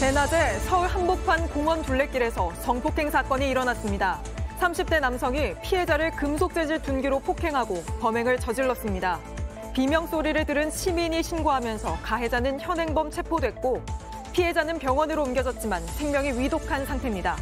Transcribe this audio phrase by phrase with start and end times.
[0.00, 4.18] 대낮에 서울 한복판 공원 둘레길에서 성폭행 사건이 일어났습니다.
[4.58, 9.20] 30대 남성이 피해자를 금속 재질 둔기로 폭행하고 범행을 저질렀습니다.
[9.74, 13.82] 비명 소리를 들은 시민이 신고하면서 가해자는 현행범 체포됐고
[14.32, 17.36] 피해자는 병원으로 옮겨졌지만 생명이 위독한 상태입니다.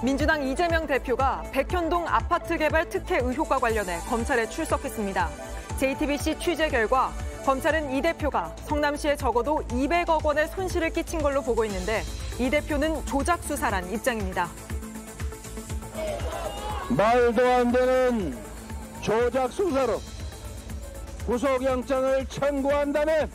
[0.00, 5.28] 민주당 이재명 대표가 백현동 아파트 개발 특혜 의혹과 관련해 검찰에 출석했습니다.
[5.78, 7.12] JTBC 취재 결과
[7.44, 12.02] 검찰은 이 대표가 성남시에 적어도 200억 원의 손실을 끼친 걸로 보고 있는데
[12.38, 14.48] 이 대표는 조작 수사란 입장입니다.
[16.88, 18.38] 말도 안 되는
[19.00, 20.00] 조작 수사로
[21.26, 23.30] 구속영장을 청구한 다면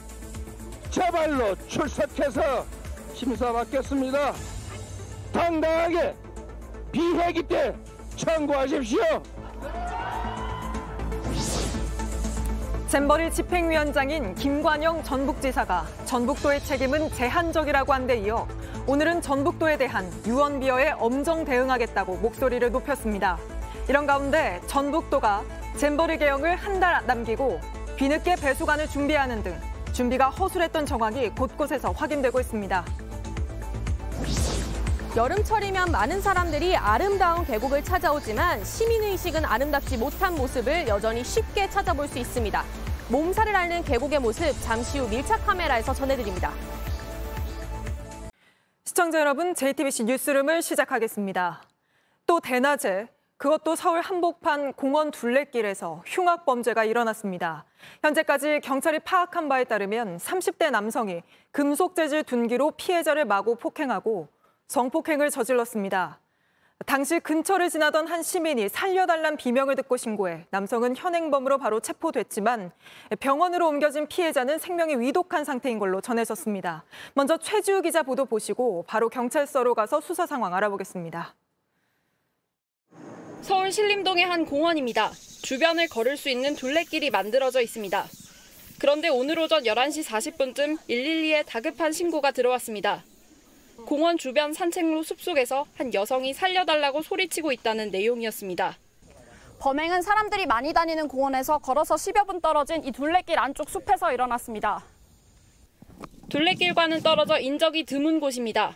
[0.90, 2.66] 제발로 출석해서
[3.14, 4.34] 심사 받겠습니다.
[5.34, 6.16] 당당하게
[6.92, 7.76] 비회기 때
[8.16, 9.22] 청구하십시오.
[12.88, 18.48] 잼버리 집행위원장인 김관영 전북지사가 전북도의 책임은 제한적이라고 한 데 이어
[18.86, 23.38] 오늘은 전북도에 대한 유언비어에 엄정 대응하겠다고 목소리를 높였습니다.
[23.90, 25.44] 이런 가운데 전북도가
[25.76, 27.60] 잼버리 개영을 한 달 남기고
[27.98, 29.60] 뒤늦게 배수관을 준비하는 등
[29.92, 32.86] 준비가 허술했던 정황이 곳곳에서 확인되고 있습니다.
[35.18, 42.64] 여름철이면 많은 사람들이 아름다운 계곡을 찾아오지만 시민의식은 아름답지 못한 모습을 여전히 쉽게 찾아볼 수 있습니다.
[43.10, 46.52] 몸살을 앓는 계곡의 모습 잠시 후 밀착 카메라에서 전해드립니다.
[48.84, 51.64] 시청자 여러분, JTBC 뉴스룸을 시작하겠습니다.
[52.28, 53.08] 또 대낮에
[53.38, 57.66] 그것도 서울 한복판 공원 둘레길에서 흉악 범죄가 일어났습니다.
[58.04, 64.28] 현재까지 경찰이 파악한 바에 따르면 30대 남성이 금속 재질 둔기로 피해자를 마구 폭행하고
[64.68, 66.20] 성폭행을 저질렀습니다.
[66.86, 72.72] 당시 근처를 지나던 한 시민이 살려달란 비명을 듣고 신고해 남성은 현행범으로 바로 체포됐지만
[73.20, 76.84] 병원으로 옮겨진 피해자는 생명이 위독한 상태인 걸로 전해졌습니다.
[77.14, 81.34] 먼저 최지우 기자 보도 보시고 바로 경찰서로 가서 수사 상황 알아보겠습니다.
[83.42, 85.12] 서울 신림동의 한 공원입니다.
[85.42, 88.06] 주변을 걸을 수 있는 둘레길이 만들어져 있습니다.
[88.80, 93.04] 그런데 오늘 오전 11시 40분쯤 112에 다급한 신고가 들어왔습니다.
[93.88, 98.78] 공원 주변 산책로 숲속에서 한 여성이 살려달라고 소리치고 있다는 내용이었습니다.
[99.60, 104.84] 범행은 사람들이 많이 다니는 공원에서 걸어서 10여 분 떨어진 이 둘레길 안쪽 숲에서 일어났습니다.
[106.28, 108.76] 둘레길과는 떨어져 인적이 드문 곳입니다.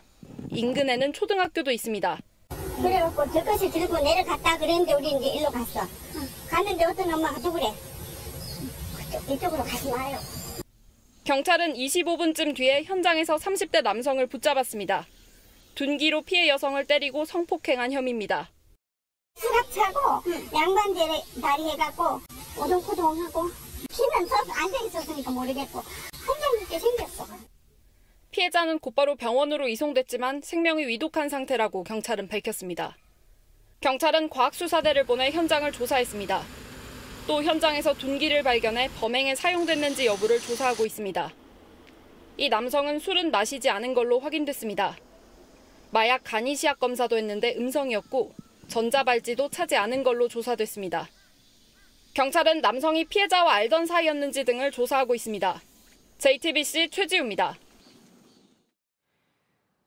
[0.50, 2.18] 인근에는 초등학교도 있습니다.
[2.82, 5.82] 그래갖고 저것을 들고 내려갔다 그랬는데 우리 이제 일로 갔어.
[6.50, 7.66] 갔는데 어떤 엄마가 누구래?
[8.96, 10.18] 그쪽, 이쪽으로 가지 마요.
[11.32, 15.08] 경찰은 25분쯤 뒤에 현장에서 30대 남성을 붙잡았습니다.
[15.76, 18.50] 둔기로 피해 여성을 때리고 성폭행한 혐의입니다.
[19.36, 20.00] 수갑 차고
[20.54, 20.94] 양반
[21.42, 22.20] 다리 해갖고
[22.60, 23.50] 오동코동하고
[24.28, 27.26] 서서 앉아있었으니까 모르겠고 한장 늦게 생겼어.
[28.32, 32.98] 피해자는 곧바로 병원으로 이송됐지만 생명이 위독한 상태라고 경찰은 밝혔습니다.
[33.80, 36.44] 경찰은 과학수사대를 보내 현장을 조사했습니다.
[37.28, 41.32] 또 현장에서 둔기를 발견해 범행에 사용됐는지 여부를 조사하고 있습니다.
[42.38, 44.98] 이 남성은 술은 마시지 않은 걸로 확인됐습니다.
[45.92, 48.34] 마약 간이 시약 검사도 했는데 음성이었고
[48.68, 51.08] 전자발찌도 차지 않은 걸로 조사됐습니다.
[52.14, 55.62] 경찰은 남성이 피해자와 알던 사이였는지 등을 조사하고 있습니다.
[56.18, 57.56] JTBC 최지우입니다.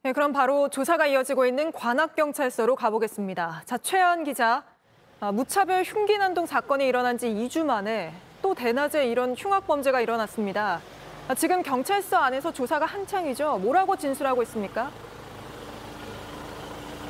[0.02, 3.62] 네, 그럼 바로 조사가 이어지고 있는 관악경찰서로 가보겠습니다.
[3.64, 4.73] 자, 최현 기자.
[5.20, 10.80] 아, 무차별 흉기 난동 사건이 일어난 지 2주 만에 또 대낮에 이런 흉악 범죄가 일어났습니다.
[11.28, 13.58] 아, 지금 경찰서 안에서 조사가 한창이죠.
[13.58, 14.90] 뭐라고 진술하고 있습니까?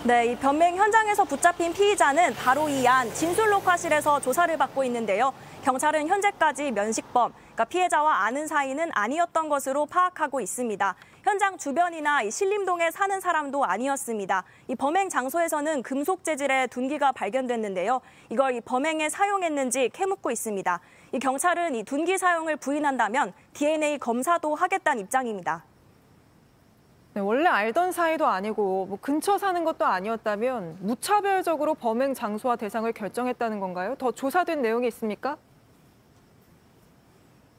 [0.04, 5.32] 네, 이 변명 현장에서 붙잡힌 피의자는 바로 이 안 진술 녹화실에서 조사를 받고 있는데요.
[5.64, 10.94] 경찰은 현재까지 면식범, 그러니까 피해자와 아는 사이는 아니었던 것으로 파악하고 있습니다.
[11.24, 14.44] 현장 주변이나 이 신림동에 사는 사람도 아니었습니다.
[14.68, 18.02] 이 범행 장소에서는 금속 재질의 둔기가 발견됐는데요.
[18.28, 20.80] 이걸 이 범행에 사용했는지 캐묻고 있습니다.
[21.12, 25.64] 이 경찰은 이 둔기 사용을 부인한다면 DNA 검사도 하겠다는 입장입니다.
[27.14, 33.60] 네, 원래 알던 사이도 아니고 뭐 근처 사는 것도 아니었다면 무차별적으로 범행 장소와 대상을 결정했다는
[33.60, 33.94] 건가요?
[33.96, 35.38] 더 조사된 내용이 있습니까?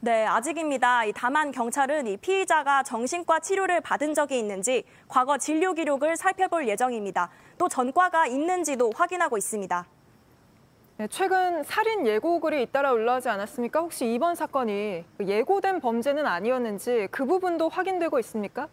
[0.02, 1.02] 네, 아직입니다.
[1.16, 7.32] 다만 경찰은 이 피의자가 정신과 치료를 받은 적이 있는지 과거 진료 기록을 살펴볼 예정입니다.
[7.58, 9.88] 또 전과가 있는지도 확인하고 있습니다.
[10.98, 13.80] 네, 최근 살인 예고글이 잇따라 올라오지 않았습니까?
[13.80, 18.68] 혹시 이번 사건이 예고된 범죄는 아니었는지 그 부분도 확인되고 있습니까?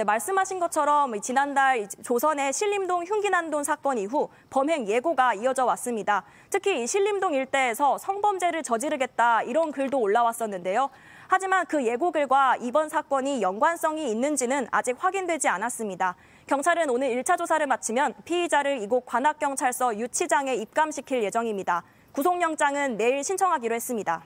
[0.00, 6.24] 네, 말씀하신 것처럼 지난달 조선의 신림동 흉기난동 사건 이후 범행 예고가 이어져 왔습니다.
[6.48, 10.88] 특히 이 신림동 일대에서 성범죄를 저지르겠다 이런 글도 올라왔었는데요.
[11.28, 16.16] 하지만 그 예고글과 이번 사건이 연관성이 있는지는 아직 확인되지 않았습니다.
[16.46, 21.82] 경찰은 오늘 1차 조사를 마치면 피의자를 이곳 관악경찰서 유치장에 입감시킬 예정입니다.
[22.12, 24.22] 구속영장은 내일 신청하기로 했습니다.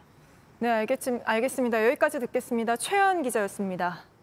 [0.61, 0.71] 네,
[1.25, 1.85] 알겠습니다.
[1.85, 2.77] 여기까지 듣겠습니다.
[2.77, 4.14] 최현 기자였습니다.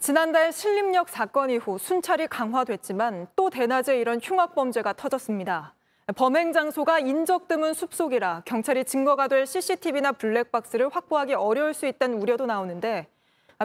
[0.00, 5.74] 지난달 신림역 사건 이후 순찰이 강화됐지만 또 대낮에 이런 흉악 범죄가 터졌습니다.
[6.16, 12.46] 범행 장소가 인적 드문 숲속이라 경찰이 증거가 될 CCTV나 블랙박스를 확보하기 어려울 수 있다는 우려도
[12.46, 13.06] 나오는데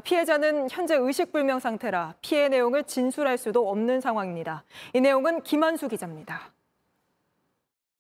[0.04, 4.66] 피해자는 현재 의식불명 상태라 피해 내용을 진술할 수도 없는 상황입니다.
[4.94, 6.52] 이 내용은 김한수 기자입니다.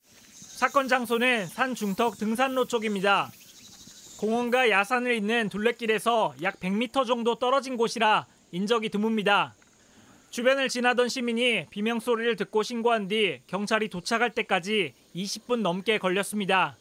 [0.03, 3.30] 사건 장소는 산 중턱 등산로 쪽입니다.
[4.17, 9.51] 공원과 야산을 잇는 둘레길에서 약 100m 정도 떨어진 곳이라 인적이 드뭅니다.
[10.31, 16.75] 주변을 지나던 시민이 비명 소리를 듣고 신고한 뒤 경찰이 도착할 때까지 20분 넘게 걸렸습니다.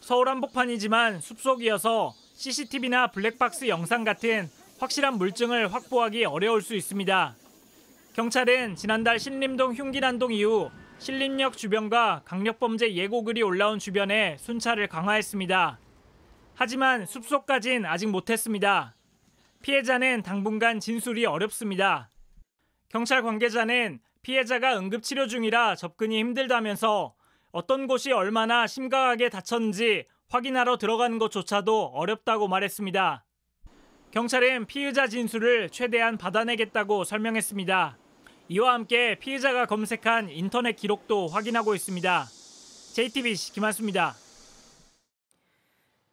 [0.00, 4.48] 서울 한복판이지만 숲속이어서 CCTV나 블랙박스 영상 같은
[4.78, 7.36] 확실한 물증을 확보하기 어려울 수 있습니다.
[8.14, 15.78] 경찰은 지난달 신림동 흉기난동 이후 신림역 주변과 강력범죄 예고글이 올라온 주변에 순찰을 강화했습니다.
[16.62, 18.94] 하지만 숲속까진 아직 못했습니다.
[19.62, 22.10] 피해자는 당분간 진술이 어렵습니다.
[22.90, 27.14] 경찰 관계자는 피해자가 응급치료 중이라 접근이 힘들다면서
[27.50, 33.24] 어떤 곳이 얼마나 심각하게 다쳤는지 확인하러 들어가는 것조차도 어렵다고 말했습니다.
[34.10, 37.96] 경찰은 피의자 진술을 최대한 받아내겠다고 설명했습니다.
[38.50, 42.26] 이와 함께 피해자가 검색한 인터넷 기록도 확인하고 있습니다.
[42.92, 44.19] JTBC 김한수입니다.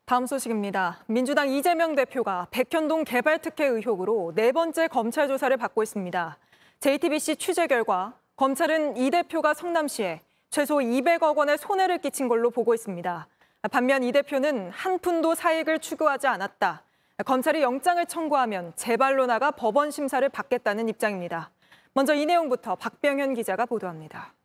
[0.07, 0.99] 다음 소식입니다.
[1.07, 6.37] 민주당 이재명 대표가 백현동 개발 특혜 의혹으로 네 번째 검찰 조사를 받고 있습니다.
[6.79, 13.27] JTBC 취재 결과 검찰은 이 대표가 성남시에 최소 200억 원의 손해를 끼친 걸로 보고 있습니다.
[13.69, 16.83] 반면 이 대표는 한 푼도 사익을 추구하지 않았다.
[17.25, 21.51] 검찰이 영장을 청구하면 재발로 나가 법원 심사를 받겠다는 입장입니다.
[21.91, 24.36] 먼저 이 내용부터 박병현 기자가 보도합니다.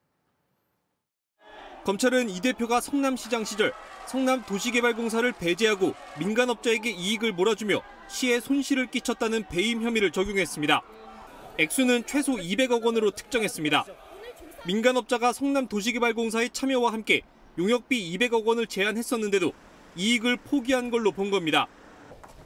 [1.84, 3.72] 검찰은 이 대표가 성남시장 시절
[4.06, 10.82] 성남 도시개발공사를 배제하고 민간업자에게 이익을 몰아주며 시에 손실을 끼쳤다는 배임 혐의를 적용했습니다.
[11.58, 13.84] 액수는 최소 200억 원으로 특정했습니다.
[14.64, 17.22] 민간업자가 성남 도시개발공사의 참여와 함께
[17.58, 19.52] 용역비 200억 원을 제안했었는데도
[19.96, 21.66] 이익을 포기한 걸로 본 겁니다.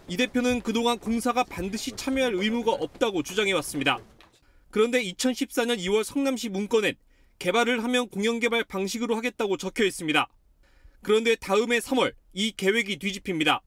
[0.08, 3.98] 이 대표는 그동안 공사가 반드시 참여할 의무가 없다고 주장해왔습니다.
[4.70, 6.94] 그런데 2014년 2월 성남시 문건엔
[7.38, 10.28] 개발을 하면 공영개발 방식으로 하겠다고 적혀 있습니다.
[11.02, 13.60] 그런데 다음해 3월 이 계획이 뒤집힙니다.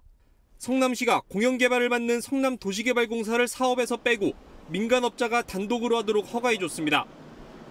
[0.57, 4.33] 성남시가 공영개발을 맡는 성남도시개발공사를 사업에서 빼고
[4.67, 7.05] 민간업자가 단독으로 하도록 허가해줬습니다.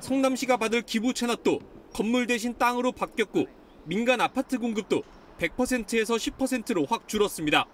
[0.00, 1.61] 성남시가 받을 기부 체납도
[1.93, 3.47] 건물 대신 땅으로 바뀌었고
[3.85, 5.03] 민간 아파트 공급도
[5.39, 7.67] 100%에서 10%로 확 줄었습니다.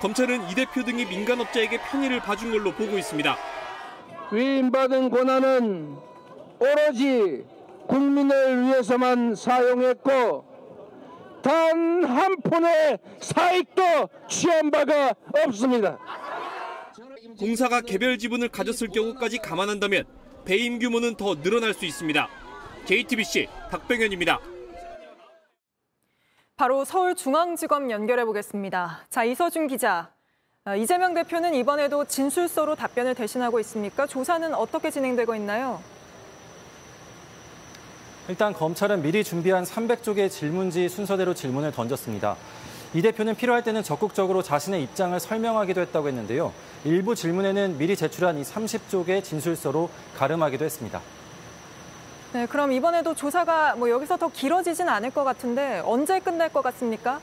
[0.00, 3.36] 검찰은 이 대표 등이 민간업자에게 편의를 봐준 걸로 보고 있습니다.
[4.32, 6.13] 위임받은 권한은
[6.64, 7.44] 오로지
[7.86, 10.52] 국민을 위해서만 사용했고
[11.42, 15.14] 단 한 푼의 사익도 취한 바가
[15.46, 15.98] 없습니다.
[17.38, 20.04] 공사가 개별 지분을 가졌을 경우까지 감안한다면
[20.44, 22.28] 배임 규모는 더 늘어날 수 있습니다.
[22.84, 24.38] JTBC 박병현입니다.
[26.56, 29.06] 바로 서울중앙지검 연결해 보겠습니다.
[29.10, 30.12] 자, 이서준 기자.
[30.64, 34.06] 아, 이재명 대표는 이번에도 진술서로 답변을 대신하고 있습니까?
[34.06, 35.82] 조사는 어떻게 진행되고 있나요?
[38.26, 42.36] 일단 검찰은 미리 준비한 300쪽의 질문지 순서대로 질문을 던졌습니다.
[42.94, 46.52] 이 대표는 필요할 때는 적극적으로 자신의 입장을 설명하기도 했다고 했는데요.
[46.84, 51.02] 일부 질문에는 미리 제출한 이 30쪽의 진술서로 가름하기도 했습니다.
[52.32, 57.20] 네, 그럼 이번에도 조사가 뭐 여기서 더 길어지진 않을 것 같은데 언제 끝날 것 같습니까?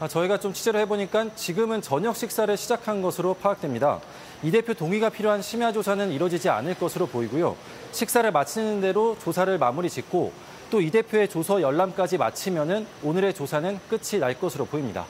[0.00, 4.00] 아, 저희가 좀 취재를 해보니까 지금은 저녁 식사를 시작한 것으로 파악됩니다.
[4.42, 7.56] 이 대표 동의가 필요한 심야 조사는 이뤄지지 않을 것으로 보이고요.
[7.92, 10.32] 식사를 마치는 대로 조사를 마무리 짓고
[10.70, 15.06] 또 이 대표의 조서 열람까지 마치면은 오늘의 조사는 끝이 날 것으로 보입니다.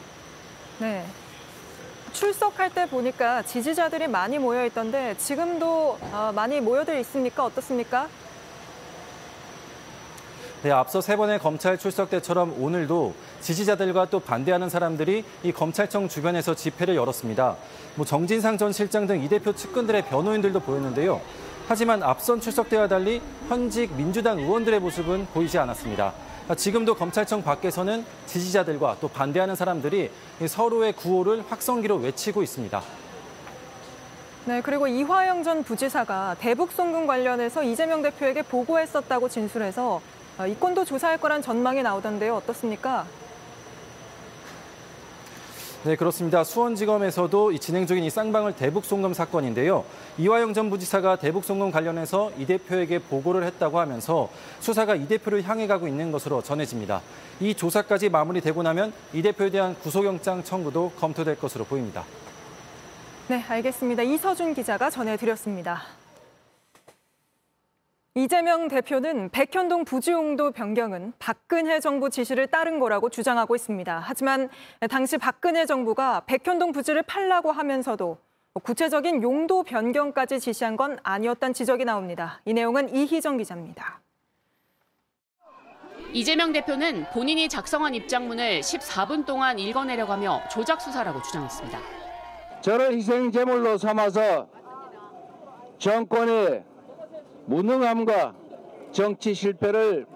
[0.78, 1.04] 네.
[2.12, 7.44] 출석할 때 보니까 지지자들이 많이 모여 있던데 지금도 어, 많이 모여들 있습니까?
[7.44, 8.08] 어떻습니까?
[10.62, 16.56] 네, 앞서 세 번의 검찰 출석 때처럼 오늘도 지지자들과 또 반대하는 사람들이 이 검찰청 주변에서
[16.56, 17.56] 집회를 열었습니다.
[17.94, 21.20] 뭐 정진상 전 실장 등 이 대표 측근들의 변호인들도 보였는데요.
[21.68, 26.12] 하지만 앞선 출석 때와 달리 현직 민주당 의원들의 모습은 보이지 않았습니다.
[26.56, 30.10] 지금도 검찰청 밖에서는 지지자들과 또 반대하는 사람들이
[30.46, 32.82] 서로의 구호를 확성기로 외치고 있습니다.
[34.46, 40.00] 네, 그리고 이화영 전 부지사가 대북 송금 관련해서 이재명 대표에게 보고했었다고 진술해서 어,
[40.46, 42.36] 이 건도 조사할 거란 전망이 나오던데요.
[42.36, 43.06] 어떻습니까?
[45.84, 46.42] 네, 그렇습니다.
[46.42, 49.84] 수원지검에서도 이 진행 중인 이 쌍방울 대북 송금 사건인데요.
[50.18, 54.28] 이화영 전 부지사가 대북 송금 관련해서 이 대표에게 보고를 했다고 하면서
[54.58, 57.00] 수사가 이 대표를 향해 가고 있는 것으로 전해집니다.
[57.38, 62.04] 이 조사까지 마무리되고 나면 이 대표에 대한 구속영장 청구도 검토될 것으로 보입니다.
[63.28, 64.02] 네, 알겠습니다.
[64.02, 65.82] 이서준 기자가 전해드렸습니다.
[68.14, 74.02] 이재명 대표는 백현동 부지 용도 변경은 박근혜 정부 지시를 따른 거라고 주장하고 있습니다.
[74.04, 74.48] 하지만
[74.90, 78.18] 당시 박근혜 정부가 백현동 부지를 팔라고 하면서도
[78.62, 82.40] 구체적인 용도 변경까지 지시한 건 아니었다는 지적이 나옵니다.
[82.44, 84.00] 이 내용은 이희정 기자입니다.
[86.12, 91.78] 이재명 대표는 본인이 작성한 입장문을 14분 동안 읽어내려가며 조작 수사라고 주장했습니다.
[92.62, 94.48] 저를 희생 제물로 삼아서
[95.78, 96.64] 정권의
[97.48, 98.34] 무능함과
[98.92, 100.06] 정치 실패를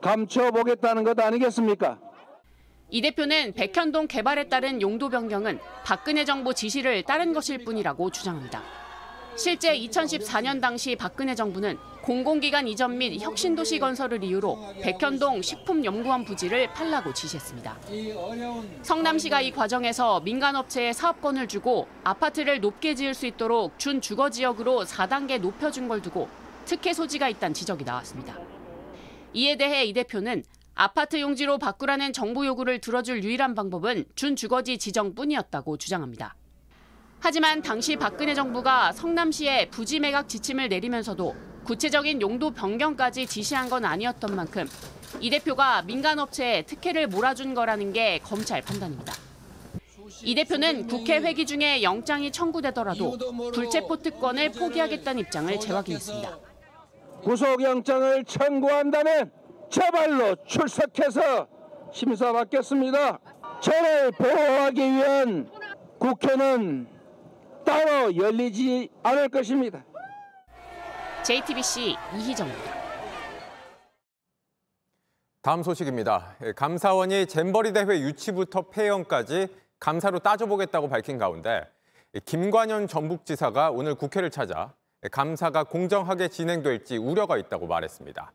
[0.00, 1.98] 감춰보겠다는 것 아니겠습니까?
[2.90, 8.62] 이 대표는 백현동 개발에 따른 용도 변경은 박근혜 정부 지시를 따른 것일 뿐이라고 주장합니다.
[9.36, 17.12] 실제 2014년 당시 박근혜 정부는 공공기관 이전 및 혁신도시 건설을 이유로 백현동 식품연구원 부지를 팔라고
[17.12, 17.76] 지시했습니다.
[18.82, 25.88] 성남시가 이 과정에서 민간업체에 사업권을 주고 아파트를 높게 지을 수 있도록 준 주거지역으로 4단계 높여준
[25.88, 26.28] 걸 두고
[26.64, 28.38] 특혜 소지가 있다는 지적이 나왔습니다.
[29.32, 30.44] 이에 대해 이 대표는
[30.74, 36.34] 아파트 용지로 바꾸라는 정부 요구를 들어줄 유일한 방법은 준 주거지 지정뿐이었다고 주장합니다.
[37.20, 44.34] 하지만 당시 박근혜 정부가 성남시에 부지 매각 지침을 내리면서도 구체적인 용도 변경까지 지시한 건 아니었던
[44.36, 44.68] 만큼
[45.20, 49.14] 이 대표가 민간업체에 특혜를 몰아준 거라는 게 검찰 판단입니다.
[50.22, 53.16] 이 대표는 국회 회기 중에 영장이 청구되더라도
[53.52, 56.38] 불체포 특권을 포기하겠다는 입장을 재확인했습니다.
[57.24, 59.32] 구속영장을 청구한다면
[59.70, 61.48] 제발로 출석해서
[61.92, 63.18] 심사받겠습니다.
[63.60, 65.50] 저를 보호하기 위한
[65.98, 66.86] 국회는
[67.64, 69.84] 따로 열리지 않을 것입니다.
[71.22, 72.84] JTBC 이희정입니다.
[75.40, 76.36] 다음 소식입니다.
[76.42, 79.48] 예, 감사원이 잼버리 대회 유치부터 폐영까지
[79.80, 81.66] 감사로 따져보겠다고 밝힌 가운데
[82.26, 84.74] 김관현 전북지사가 오늘 국회를 찾아
[85.10, 88.32] 감사가 공정하게 진행될지 우려가 있다고 말했습니다.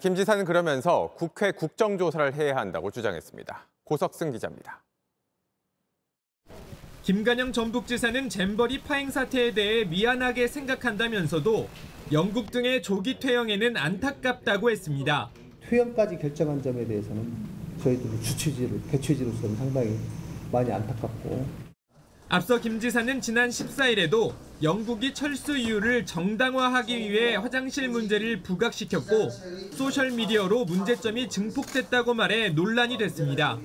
[0.00, 3.66] 김 지사는 그러면서 국회 국정조사를 해야 한다고 주장했습니다.
[3.84, 4.82] 고석승 기자입니다.
[7.02, 11.68] 김관영 전북지사는 잼버리 파행 사태에 대해 미안하게 생각한다면서도
[12.12, 15.30] 영국 등의 조기 퇴영에는 안타깝다고 했습니다.
[15.68, 17.32] 퇴영까지 결정한 점에 대해서는
[17.82, 19.98] 저희들 주최지를 개최지로서는 상당히
[20.52, 21.46] 많이 안타깝고
[22.32, 24.32] 앞서 김 지사는 지난 14일에도
[24.62, 29.30] 영국이 철수 이유를 정당화하기 위해 화장실 문제를 부각시켰고
[29.72, 33.58] 소셜미디어로 문제점이 증폭됐다고 말해 논란이 됐습니다.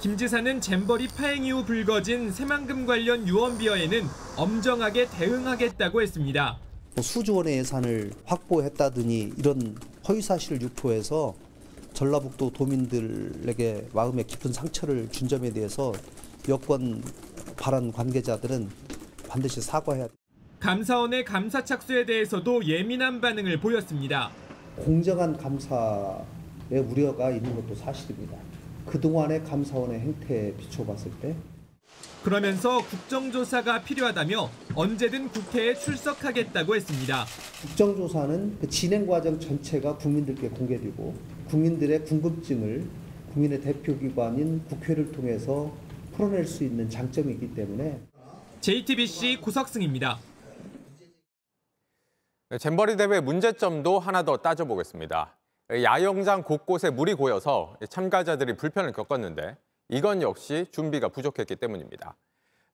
[0.00, 4.06] 김 지사는 잼버리 파행 이후 불거진 새만금 관련 유언비어에는
[4.36, 6.58] 엄정하게 대응하겠다고 했습니다.
[6.98, 9.76] 수조 원의 예산을 확보했다더니 이런
[10.08, 11.34] 허위사실을 유포해서
[11.92, 15.92] 전라북도 도민들에게 마음에 깊은 상처를 준 점에 대해서
[16.48, 17.02] 여권
[17.56, 18.68] 발언 관계자들은
[19.28, 20.08] 반드시 사과해야
[20.60, 24.30] 감사원의 감사 착수에 대해서도 예민한 반응을 보였습니다.
[24.76, 28.36] 공정한 감사의 우려가 있는 것도 사실입니다.
[28.86, 31.34] 그동안의 감사원의 행태에 비춰봤을 때
[32.22, 37.24] 그러면서 국정조사가 필요하다며 언제든 국회에 출석하겠다고 했습니다.
[37.62, 41.14] 국정조사는 그 진행 과정 전체가 국민들께 공개되고
[41.48, 42.86] 국민들의 궁금증을
[43.32, 45.72] 국민의 대표기관인 국회를 통해서
[46.12, 48.00] 풀어낼 수 있는 장점이 있기 때문에
[48.60, 50.18] JTBC 고석승입니다.
[52.50, 55.36] 네, 잼버리 대회 문제점도 하나 더 따져보겠습니다.
[55.70, 59.56] 야영장 곳곳에 물이 고여서 참가자들이 불편을 겪었는데
[59.88, 62.16] 이건 역시 준비가 부족했기 때문입니다.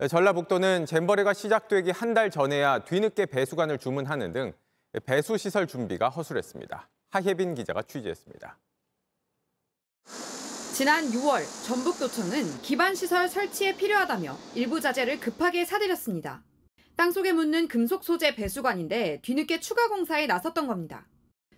[0.08, 4.52] 전라북도는 잼버리가 시작되기 한 달 전에야 뒤늦게 배수관을 주문하는 등
[5.04, 6.88] 배수 시설 준비가 허술했습니다.
[7.10, 8.58] 하혜빈 기자가 취재했습니다.
[10.78, 16.44] 지난 6월 전북도청은 기반시설 설치에 필요하다며 일부 자재를 급하게 사들였습니다.
[16.94, 21.08] 땅속에 묻는 금속 소재 배수관인데 뒤늦게 추가 공사에 나섰던 겁니다.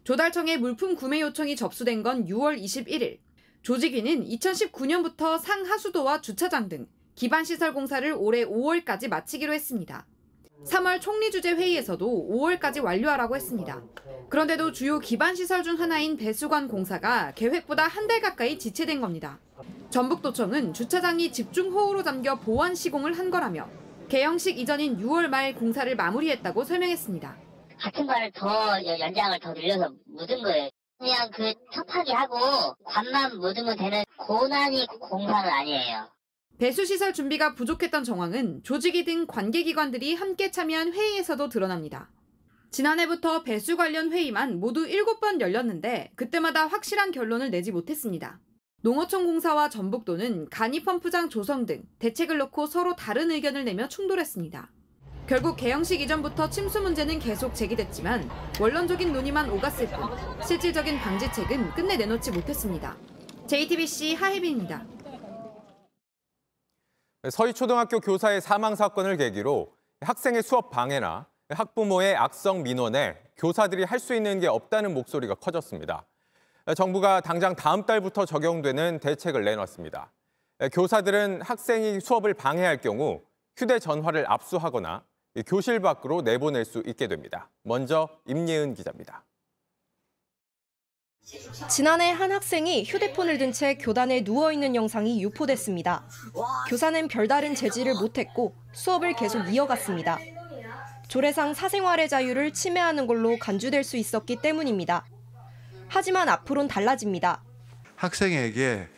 [0.04, 3.18] 조달청에 물품 구매 요청이 접수된 건 6월 21일.
[3.60, 10.06] 조직위는 2019년부터 상하수도와 주차장 등 기반시설 공사를 올해 5월까지 마치기로 했습니다.
[10.66, 13.80] 3월 총리 주재 회의에서도 5월까지 완료하라고 했습니다.
[14.28, 19.38] 그런데도 주요 기반 시설 중 하나인 배수관 공사가 계획보다 한 달 가까이 지체된 겁니다.
[19.90, 23.68] 전북도청은 주차장이 집중 호우로 잠겨 보완 시공을 한 거라며
[24.08, 27.36] 개형식 이전인 6월 말 공사를 마무리했다고 설명했습니다.
[27.78, 28.48] 같은 발을 더
[28.84, 30.70] 연장을 더 늘려서 묻은 거예요.
[30.98, 32.36] 그냥 그 척하기 하고
[32.84, 36.08] 관만 묻으면 되는 고난이 공사는 아니에요.
[36.60, 42.10] 배수시설 준비가 부족했던 정황은 조직이 등 관계기관들이 함께 참여한 회의에서도 드러납니다.
[42.70, 48.40] 지난해부터 배수 관련 회의만 모두 7번 열렸는데 그때마다 확실한 결론을 내지 못했습니다.
[48.82, 54.70] 농어촌 공사와 전북도는 간이 펌프장 조성 등 대책을 놓고 서로 다른 의견을 내며 충돌했습니다.
[55.26, 58.28] 결국 개형식 이전부터 침수 문제는 계속 제기됐지만
[58.60, 59.98] 원론적인 논의만 오갔을 뿐
[60.46, 62.98] 실질적인 방지책은 끝내 내놓지 못했습니다.
[63.46, 64.99] JTBC 하혜빈입니다.
[67.28, 74.40] 서희초등학교 교사의 사망 사건을 계기로 학생의 수업 방해나 학부모의 악성 민원에 교사들이 할 수 있는
[74.40, 76.06] 게 없다는 목소리가 커졌습니다.
[76.76, 80.12] 정부가 당장 다음 달부터 적용되는 대책을 내놨습니다.
[80.72, 83.20] 교사들은 학생이 수업을 방해할 경우
[83.56, 85.04] 휴대전화를 압수하거나
[85.46, 87.50] 교실 밖으로 내보낼 수 있게 됩니다.
[87.62, 89.24] 먼저 임예은 기자입니다.
[91.68, 96.04] 지난해 한 학생이 휴대폰을 든 채 교단에 누워 있는 영상이 유포됐습니다.
[96.68, 100.18] 교사는 별다른 제지를 못했고 수업을 계속 이어갔습니다.
[101.08, 105.04] 조례상 사생활의 자유를 침해하는 걸로 간주될 수 있었기 때문입니다.
[105.88, 107.42] 하지만 앞으론 달라집니다.
[107.96, 108.88] 학생에게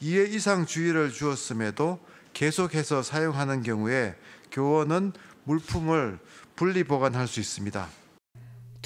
[0.00, 1.98] 2회 이상 주의를 주었음에도
[2.32, 4.14] 계속해서 사용하는 경우에
[4.52, 5.12] 교원은
[5.44, 6.18] 물품을
[6.54, 7.88] 분리 보관할 수 있습니다.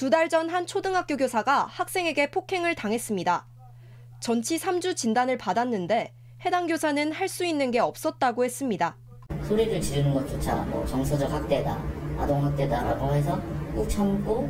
[0.01, 3.45] 두 달 전 한 초등학교 교사가 학생에게 폭행을 당했습니다.
[4.21, 8.97] 전치 3주 진단을 받았는데 해당 교사는 할 수 있는 게 없었다고 했습니다.
[9.47, 11.75] 소리를 지르는 것조차 뭐 정서적 학대다,
[12.17, 13.43] 아동 학대다라고 해서
[13.75, 14.49] 꾹 참고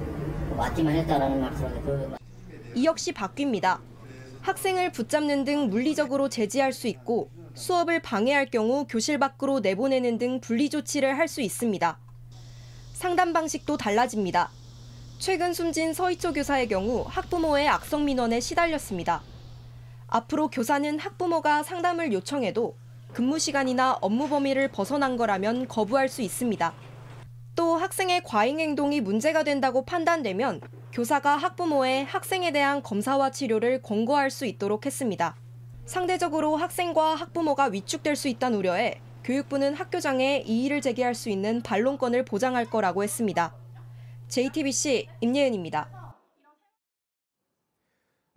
[0.57, 2.16] 맞기만 했다라는 말 들었는데
[2.73, 3.80] 그이 역시 바뀝니다.
[4.42, 10.71] 학생을 붙잡는 등 물리적으로 제지할 수 있고 수업을 방해할 경우 교실 밖으로 내보내는 등 분리
[10.71, 11.99] 조치를 할 수 있습니다.
[12.92, 14.50] 상담 방식도 달라집니다.
[15.20, 19.20] 최근 숨진 서희초 교사의 경우 학부모의 악성 민원에 시달렸습니다.
[20.06, 22.74] 앞으로 교사는 학부모가 상담을 요청해도
[23.12, 26.72] 근무 시간이나 업무 범위를 벗어난 거라면 거부할 수 있습니다.
[27.54, 34.46] 또 학생의 과잉 행동이 문제가 된다고 판단되면 교사가 학부모에 학생에 대한 검사와 치료를 권고할 수
[34.46, 35.37] 있도록 했습니다.
[35.85, 42.64] 상대적으로 학생과 학부모가 위축될 수 있다는 우려에 교육부는 학교장에 이의를 제기할 수 있는 반론권을 보장할
[42.64, 43.54] 거라고 했습니다.
[44.31, 46.14] JTBC 임예은입니다.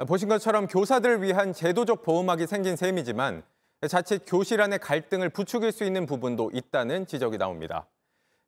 [0.08, 3.44] 보신 것처럼 교사들을 위한 제도적 보호막이 생긴 셈이지만
[3.88, 7.86] 자칫 교실 안의 갈등을 부추길 수 있는 부분도 있다는 지적이 나옵니다.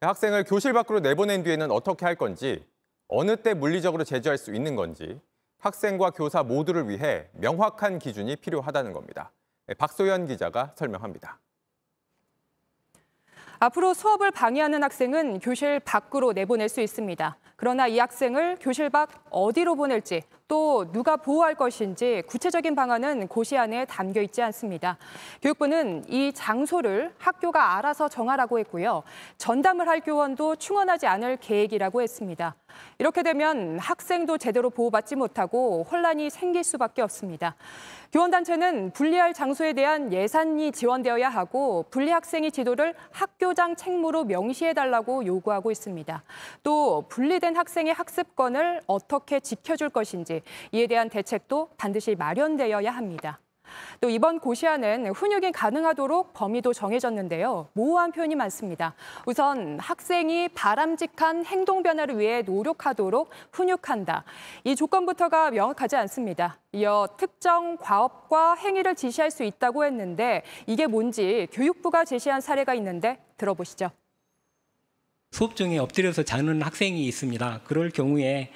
[0.01, 2.65] 학생을 교실 밖으로 내보낸 뒤에는 어떻게 할 건지,
[3.07, 5.21] 어느 때 물리적으로 제재할 수 있는 건지
[5.59, 9.31] 학생과 교사 모두를 위해 명확한 기준이 필요하다는 겁니다.
[9.77, 11.39] 박소연 기자가 설명합니다.
[13.65, 17.35] 앞으로 수업을 방해하는 학생은 교실 밖으로 내보낼 수 있습니다.
[17.55, 23.85] 그러나 이 학생을 교실 밖 어디로 보낼지 또 누가 보호할 것인지 구체적인 방안은 고시 안에
[23.85, 24.99] 담겨 있지 않습니다.
[25.41, 29.01] 교육부는 이 장소를 학교가 알아서 정하라고 했고요.
[29.39, 32.55] 전담을 할 교원도 충원하지 않을 계획이라고 했습니다.
[32.97, 37.55] 이렇게 되면 학생도 제대로 보호받지 못하고 혼란이 생길 수밖에 없습니다.
[38.11, 46.23] 교원단체는 분리할 장소에 대한 예산이 지원되어야 하고 분리 학생의 지도를 학교장 책무로 명시해달라고 요구하고 있습니다.
[46.63, 53.39] 또 분리된 학생의 학습권을 어떻게 지켜줄 것인지 이에 대한 대책도 반드시 마련되어야 합니다.
[54.01, 57.69] 또 이번 고시안은 훈육이 가능하도록 범위도 정해졌는데요.
[57.73, 58.93] 모호한 표현이 많습니다.
[59.25, 64.23] 우선 학생이 바람직한 행동 변화를 위해 노력하도록 훈육한다.
[64.63, 66.59] 이 조건부터가 명확하지 않습니다.
[66.71, 73.91] 이어 특정 과업과 행위를 지시할 수 있다고 했는데 이게 뭔지 교육부가 제시한 사례가 있는데 들어보시죠.
[75.31, 77.61] 수업 중에 엎드려서 자는 학생이 있습니다.
[77.65, 78.51] 그럴 경우에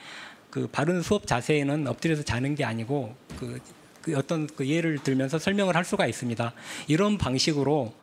[0.50, 3.60] 그 바른 수업 자세에는 엎드려서 자는 게 아니고 그,
[4.02, 6.54] 그 어떤 그 예를 들면서 설명을 할 수가 있습니다.
[6.88, 7.94] 이런 방식으로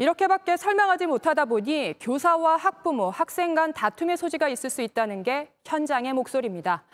[0.00, 6.12] 이렇게밖에 설명하지 못하다 보니 교사와 학부모, 학생 간 다툼의 소지가 있을 수 있다는 게 현장의
[6.12, 6.84] 목소리입니다.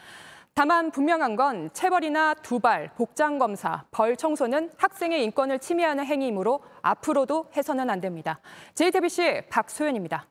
[0.54, 7.90] 다만 분명한 건 체벌이나 두발, 복장 검사, 벌 청소는 학생의 인권을 침해하는 행위이므로 앞으로도 해서는
[7.90, 8.40] 안 됩니다.
[8.74, 10.26] JTBC 박소연입니다.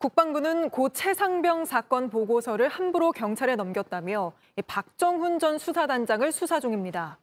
[0.00, 4.32] 국방부는 고 최상병 사건 보고서를 함부로 경찰에 넘겼다며
[4.66, 7.18] 박정훈 전 수사단장을 수사 중입니다.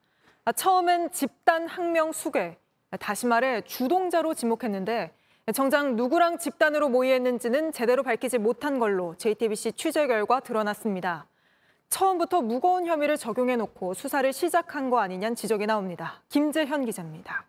[0.55, 2.55] 처음엔 집단 항명 수괴,
[2.99, 5.11] 다시 말해 주동자로 지목했는데
[5.55, 11.25] 정작 누구랑 집단으로 모의했는지는 제대로 밝히지 못한 걸로 JTBC 취재 결과 드러났습니다.
[11.89, 16.21] 처음부터 무거운 혐의를 적용해놓고 수사를 시작한 거 아니냐는 지적이 나옵니다.
[16.29, 17.43] 김재현 기자입니다.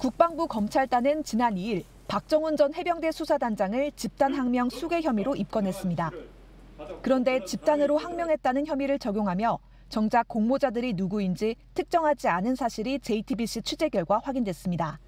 [0.00, 6.10] 국방부 검찰단은 지난 2일 박정훈 전 해병대 수사단장을 집단 항명 수괴 혐의로 입건했습니다.
[7.02, 14.98] 그런데 집단으로 항명했다는 혐의를 적용하며 정작 공모자들이 누구인지 특정하지 않은 사실이 JTBC 취재 결과 확인됐습니다.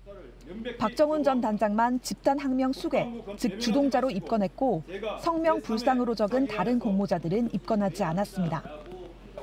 [0.79, 4.85] 박정훈 전 단장만 집단 항명 수괴, 즉 주동자로 입건했고
[5.21, 8.62] 성명 불상으로 적은 다른 공모자들은 입건하지 않았습니다.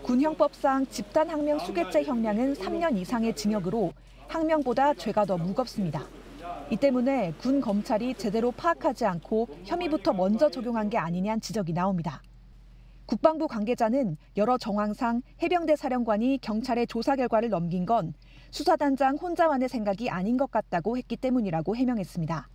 [0.03, 3.91] 군형법상 집단 항명 수괴죄 형량은 3년 이상의 징역으로
[4.29, 6.18] 항명보다 죄가 더 무겁습니다.
[6.71, 12.21] 이 때문에 군 검찰이 제대로 파악하지 않고 혐의부터 먼저 적용한 게 아니냐는 지적이 나옵니다.
[13.07, 18.13] 국방부 관계자는 여러 정황상 해병대 사령관이 경찰에 조사 결과를 넘긴 건
[18.51, 22.47] 수사단장 혼자만의 생각이 아닌 것 같다고 했기 때문이라고 해명했습니다.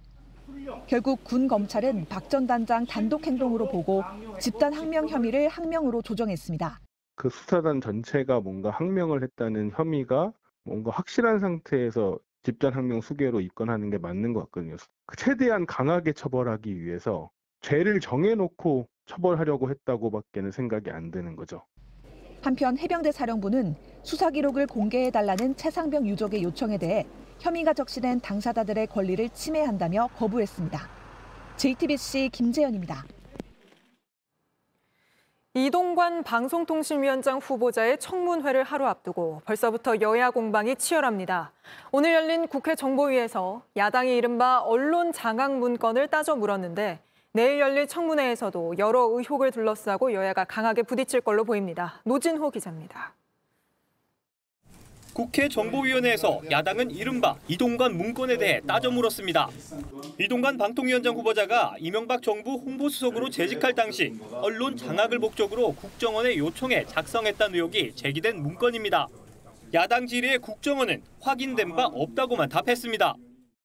[0.87, 4.05] 결국 군 검찰은 박 전 단장 단독 행동으로 보고
[4.39, 6.79] 집단 항명 혐의를 항명으로 조정했습니다.
[7.17, 13.97] 그 수사단 전체가 뭔가 항명을 했다는 혐의가 뭔가 확실한 상태에서 집단 항명 수괴로 입건하는 게
[13.99, 14.77] 맞는 것 같거든요.
[15.17, 17.31] 최대한 강하게 처벌하기 위해서
[17.63, 21.65] 죄를 정해놓고 처벌하려고 했다고밖에는 생각이 안 드는 거죠.
[22.43, 27.07] 한편 해병대 사령부는 수사 기록을 공개해달라는 최상병 유족의 요청에 대해
[27.41, 30.79] 혐의가 적시된 당사자들의 권리를 침해한다며 거부했습니다.
[31.57, 33.07] JTBC 김재현입니다.
[35.57, 41.53] 이동관 방송통신위원장 후보자의 청문회를 하루 앞두고 벌써부터 여야 공방이 치열합니다.
[41.93, 46.99] 오늘 열린 국회 정보위에서 야당이 이른바 언론 장악 문건을 따져 물었는데
[47.31, 52.01] 내일 열릴 청문회에서도 여러 의혹을 둘러싸고 여야가 강하게 부딪힐 걸로 보입니다.
[52.03, 53.13] 노진호 기자입니다.
[55.15, 59.49] 국회 정보위원회에서 야당은 이른바 이동관 문건에 대해 따져 물었습니다.
[60.19, 67.93] 이동관 방통위원장 후보자가 이명박 정부 홍보수석으로 재직할 당시 언론 장악을 목적으로 국정원의 요청에 작성했다는 의혹이
[67.95, 69.07] 제기된 문건입니다.
[69.73, 73.15] 야당 질의에 국정원은 확인된 바 없다고만 답했습니다.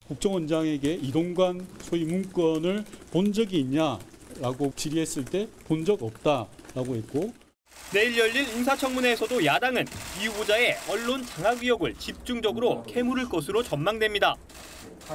[0.07, 7.33] 국정원장에게 이동관 소위 문건을 본 적이 있냐라고 질의했을 때 본 적 없다라고 했고
[7.93, 9.85] 내일 열릴 인사청문회에서도 야당은
[10.21, 14.35] 이 후보자의 언론 장악 의혹을 집중적으로 캐물을 것으로 전망됩니다.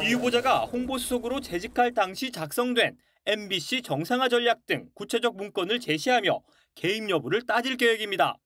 [0.03, 2.97] 이 후보자가 홍보수석으로 재직할 당시 작성된
[3.27, 6.41] MBC 정상화 전략 등 구체적 문건을 제시하며
[6.75, 8.37] 개입 여부를 따질 계획입니다.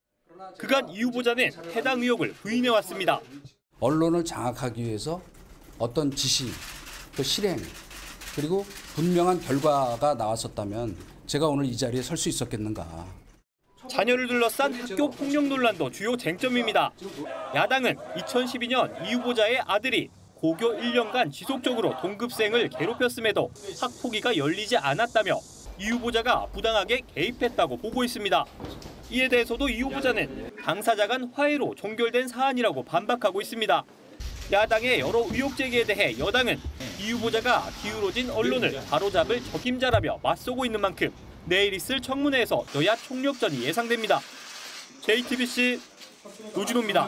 [0.59, 3.19] 그간 이 후보자는 해당 의혹을 부인해왔습니다.
[3.79, 5.21] 언론을 장악하기 위해서
[5.79, 6.45] 어떤 지시,
[7.15, 7.57] 그 실행,
[8.35, 8.63] 그리고
[8.95, 13.18] 분명한 결과가 나왔었다면 제가 오늘 이 자리에 설 수 있었겠는가.
[13.89, 16.91] 자녀를 둘러싼 학교 폭력 논란도 주요 쟁점입니다.
[17.55, 25.37] 야당은 2012년 이 후보자의 아들이 고교 1년간 지속적으로 동급생을 괴롭혔음에도 학폭위가 열리지 않았다며
[25.79, 28.45] 이 후보자가 부당하게 개입했다고 보고 있습니다.
[29.11, 33.83] 이에 대해서도 이 후보자는 당사자 간 화해로 종결된 사안이라고 반박하고 있습니다.
[34.51, 36.59] 야당의 여러 의혹 제기에 대해 여당은
[37.01, 41.11] 이 후보자가 기울어진 언론을 바로잡을 적임자라며 맞서고 있는 만큼
[41.49, 44.19] 내일 있을 청문회에서 여야 총력전이 예상됩니다.
[45.01, 45.81] JTBC
[46.55, 47.07] 노진호입니다.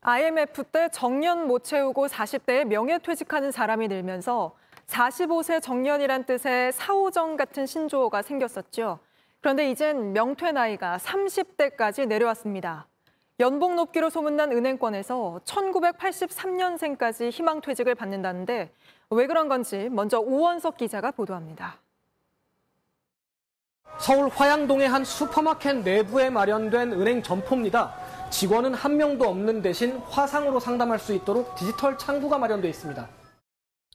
[0.00, 8.22] IMF 때 정년 못 채우고 40대에 명예퇴직하는 사람이 늘면서 45세 정년이란 뜻의 사오정 같은 신조어가
[8.22, 9.00] 생겼었죠.
[9.40, 12.86] 그런데 이젠 명퇴 나이가 30대까지 내려왔습니다.
[13.38, 18.70] 연봉 높기로 소문난 은행권에서 1983년생까지 희망퇴직을 받는다는데
[19.10, 21.80] 왜 그런 건지 먼저 오원석 기자가 보도합니다.
[24.00, 27.94] 서울 화양동의 한 슈퍼마켓 내부에 마련된 은행 점포입니다.
[28.30, 33.08] 직원은 한 명도 없는 대신 화상으로 상담할 수 있도록 디지털 창구가 마련되어 있습니다.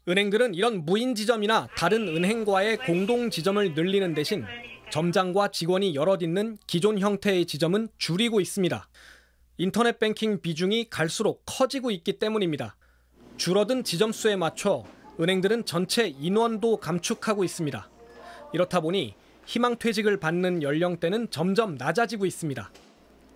[0.07, 4.45] 은행들은 이런 무인 지점이나 다른 은행과의 공동 지점을 늘리는 대신
[4.89, 8.87] 점장과 직원이 여럿 있는 기존 형태의 지점은 줄이고 있습니다.
[9.57, 12.77] 인터넷 뱅킹 비중이 갈수록 커지고 있기 때문입니다.
[13.37, 14.83] 줄어든 지점 수에 맞춰
[15.21, 17.87] 은행들은 전체 인원도 감축하고 있습니다.
[18.53, 19.13] 이렇다 보니
[19.45, 22.71] 희망퇴직을 받는 연령대는 점점 낮아지고 있습니다.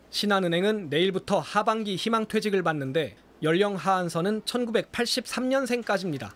[0.10, 6.32] 신한은행은 내일부터 하반기 희망퇴직을 받는데 연령 하한선은 1983년생까지입니다.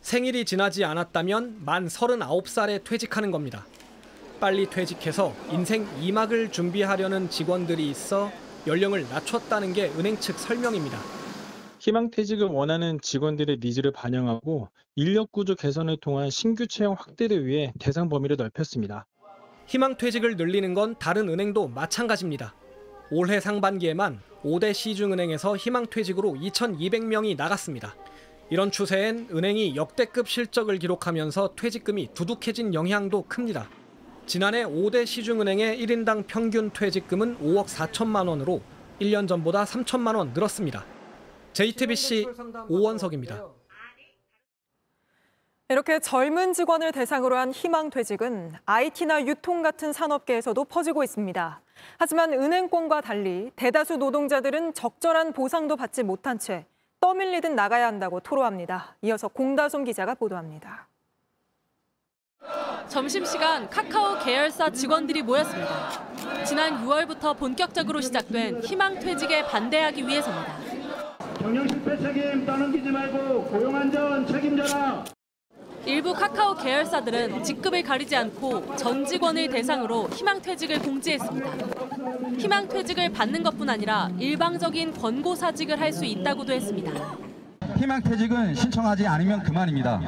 [0.00, 3.66] 생일이 지나지 않았다면 만 39살에 퇴직하는 겁니다.
[4.40, 8.32] 빨리 퇴직해서 인생 2막을 준비하려는 직원들이 있어
[8.66, 11.23] 연령을 낮췄다는 게 은행 측 설명입니다.
[11.84, 18.36] 희망퇴직을 원하는 직원들의 needs를 반영하고 인력 구조 개선을 통한 신규 채용 확대를 위해 대상 범위를
[18.38, 19.06] 넓혔습니다.
[19.66, 22.54] 희망퇴직을 늘리는 건 다른 은행도 마찬가지입니다.
[23.10, 27.94] 올해 상반기에만 5대 시중은행에서 희망퇴직으로 2,200명이 나갔습니다.
[28.48, 33.68] 이런 추세엔 은행이 역대급 실적을 기록하면서 퇴직금이 두둑해진 영향도 큽니다.
[34.24, 38.62] 지난해 5대 시중은행의 1인당 평균 퇴직금은 5억 4천만 원으로
[39.02, 40.86] 1년 전보다 3천만 원 늘었습니다.
[41.54, 42.26] JTBC
[42.68, 43.44] 오원석입니다.
[45.68, 51.62] 이렇게 젊은 직원을 대상으로 한 희망퇴직은 IT나 유통 같은 산업계에서도 퍼지고 있습니다.
[51.98, 56.66] 하지만 은행권과 달리 대다수 노동자들은 적절한 보상도 받지 못한 채
[57.00, 58.96] 떠밀리듯 나가야 한다고 토로합니다.
[59.02, 60.88] 이어서 공다솜 기자가 보도합니다.
[62.88, 66.44] 점심시간 카카오 계열사 직원들이 모였습니다.
[66.44, 70.63] 지난 6월부터 본격적으로 시작된 희망퇴직에 반대하기 위해서입니다.
[71.38, 75.04] 경영 실패 책임 떠넘기지 말고 고용 안전 책임져라.
[75.86, 81.50] 일부 카카오 계열사들은 직급을 가리지 않고 전 직원을 대상으로 희망퇴직을 공지했습니다.
[82.38, 86.90] 희망퇴직을 받는 것뿐 아니라 일방적인 권고사직을 할 수 있다고도 했습니다.
[87.76, 90.00] 희망퇴직은 신청하지 않으면 그만입니다.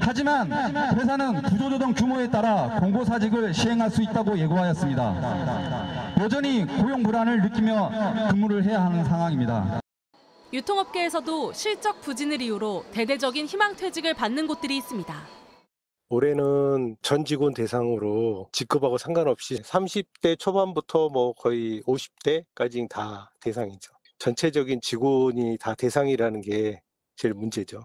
[0.00, 6.14] 하지만 회사는 구조조정 규모에 따라 공고사직을 시행할 수 있다고 예고하였습니다.
[6.20, 9.80] 여전히 고용 불안을 느끼며 근무를 해야 하는 상황입니다.
[10.52, 15.26] 유통업계에서도 실적 부진을 이유로 대대적인 희망퇴직을 받는 곳들이 있습니다.
[16.10, 23.92] 올해는 전 직원 대상으로 직급하고 상관없이 30대 초반부터 뭐 거의 50대까지 다 대상이죠.
[24.18, 26.80] 전체적인 직원이 다 대상이라는 게
[27.16, 27.82] 제일 문제죠.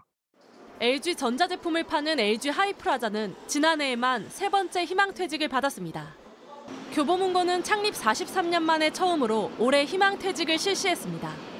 [0.80, 6.16] LG 전자제품을 파는 LG 하이프라자는 지난해에만 세 번째 희망퇴직을 받았습니다.
[6.94, 11.53] 교보문고는 창립 43년 만에 처음으로 올해 희망퇴직을 실시했습니다.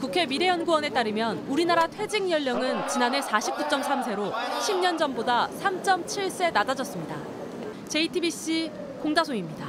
[0.00, 7.16] 국회 미래연구원에 따르면 우리나라 퇴직 연령은 지난해 49.3세로 10년 전보다 3.7세 낮아졌습니다.
[7.86, 9.66] JTBC 공다솜입니다.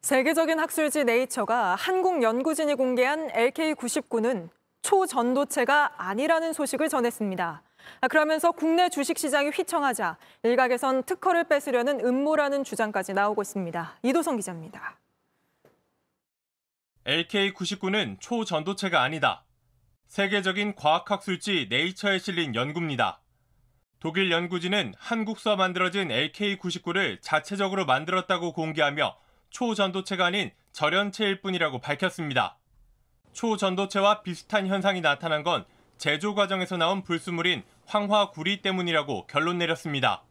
[0.00, 4.48] 세계적인 학술지 네이처가 한국 연구진이 공개한 LK99는
[4.82, 7.62] 초전도체가 아니라는 소식을 전했습니다.
[8.10, 13.98] 그러면서 국내 주식시장이 휘청하자 일각에선 특허를 뺏으려는 음모라는 주장까지 나오고 있습니다.
[14.02, 14.96] 이도성 기자입니다.
[17.08, 19.42] LK99는 초전도체가 아니다.
[20.08, 23.22] 세계적인 과학학술지 네이처에 실린 연구입니다.
[23.98, 29.16] 독일 연구진은 한국서 만들어진 LK99를 자체적으로 만들었다고 공개하며
[29.48, 32.58] 초전도체가 아닌 절연체일 뿐이라고 밝혔습니다.
[33.32, 35.64] 초전도체와 비슷한 현상이 나타난 건
[35.96, 40.24] 제조 과정에서 나온 불순물인 황화구리 때문이라고 결론 내렸습니다.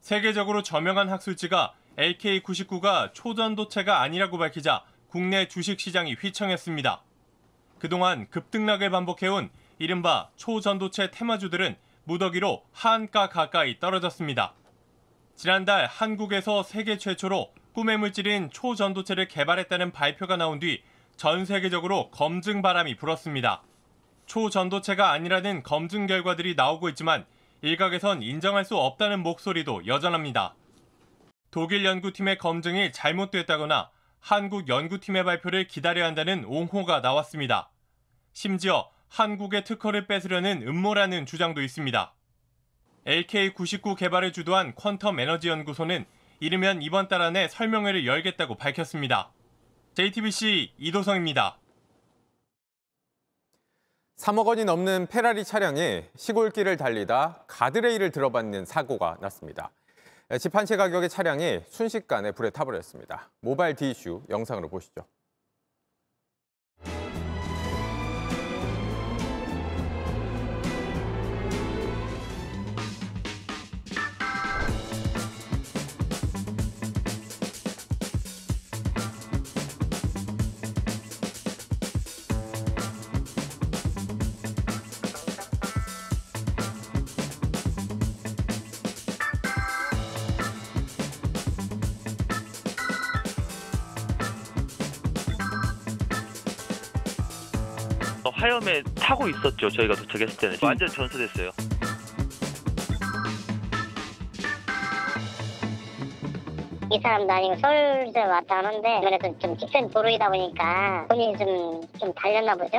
[0.00, 7.00] 세계적으로 저명한 학술지가 LK99가 초전도체가 아니라고 밝히자 국내 주식시장이 휘청했습니다.
[7.78, 9.48] 그동안 급등락을 반복해온
[9.78, 14.54] 이른바 초전도체 테마주들은 무더기로 하한가 가까이 떨어졌습니다.
[15.36, 20.82] 지난달 한국에서 세계 최초로 꿈의 물질인 초전도체를 개발했다는 발표가 나온 뒤
[21.16, 23.62] 전 세계적으로 검증 바람이 불었습니다.
[24.26, 27.24] 초전도체가 아니라는 검증 결과들이 나오고 있지만
[27.62, 30.56] 일각에선 인정할 수 없다는 목소리도 여전합니다.
[31.52, 33.93] 독일 연구팀의 검증이 잘못됐다거나
[34.24, 37.68] 한국 연구팀의 발표를 기다려야 한다는 옹호가 나왔습니다.
[38.32, 42.14] 심지어 한국의 특허를 뺏으려는 음모라는 주장도 있습니다.
[43.06, 46.06] LK99 개발을 주도한 퀀텀 에너지 연구소는
[46.40, 49.30] 이르면 이번 달 안에 설명회를 열겠다고 밝혔습니다.
[49.92, 51.58] JTBC 이도성입니다.
[54.16, 59.70] 3억 원이 넘는 페라리 차량이 시골길을 달리다 가드레일을 들어받는 사고가 났습니다.
[60.40, 63.30] 집 한 채 가격의 차량이 순식간에 불에 타버렸습니다.
[63.40, 65.04] 모바일 디이슈 영상으로 보시죠.
[99.04, 99.68] 타고 있었죠.
[99.68, 101.50] 저희가 도착했을 때는 완전 전소됐어요.
[106.90, 112.54] 이 사람도 아니고 서울에서 왔다 하는데 아무래도 좀 직선 도로이다 보니까 본인이 좀, 좀 달렸나
[112.54, 112.78] 보죠?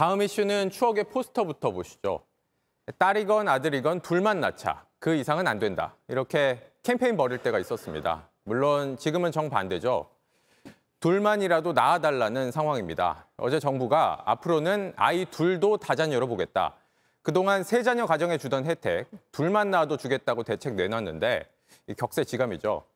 [0.00, 2.24] 다음 이슈는 추억의 포스터부터 보시죠.
[2.96, 4.86] 딸이건 아들이건 둘만 낳자.
[4.98, 5.94] 그 이상은 안 된다.
[6.08, 8.26] 이렇게 캠페인 벌일 때가 있었습니다.
[8.44, 10.08] 물론 지금은 정반대죠.
[11.00, 13.26] 둘만이라도 낳아달라는 상황입니다.
[13.36, 16.76] 어제 정부가 앞으로는 아이 둘도 다자녀로 보겠다.
[17.20, 21.46] 그동안 세 자녀 가정에 주던 혜택, 둘만 낳아도 주겠다고 대책 내놨는데
[21.98, 22.86] 격세지감이죠.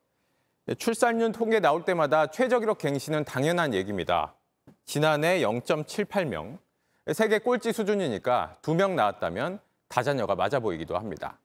[0.78, 4.34] 출산율 통계 나올 때마다 최저 기록 갱신은 당연한 얘기입니다.
[4.86, 6.63] 지난해 0.78명,
[7.12, 11.38] 세계 꼴찌 수준이니까 두명 낳았다면 다자녀가 맞아 보이기도 합니다.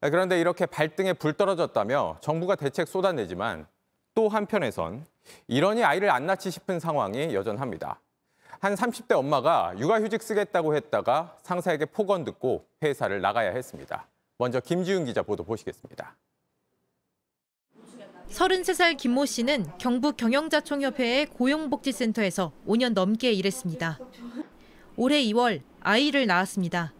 [0.00, 3.66] 그런데 이렇게 발등에 불 떨어졌다며 정부가 대책 쏟아내지만
[4.14, 5.06] 또 한편에선
[5.46, 8.00] 이러니 아이를 안 낳지 싶은 상황이 여전합니다.
[8.60, 14.06] 한 30대 엄마가 육아휴직 쓰겠다고 했다가 상사에게 폭언 듣고 회사를 나가야 했습니다.
[14.38, 16.16] 먼저 김지훈 기자 보도 보시겠습니다.
[18.28, 23.98] 33살 김모 씨는 경북 경영자총협회의 고용복지센터에서 5년 넘게 일했습니다.
[25.02, 26.92] 올해 2월 아이를 낳았습니다.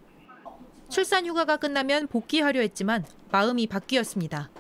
[0.89, 4.51] 출산 휴가가 끝나면 복귀하려 했지만 마음이 바뀌었습니다.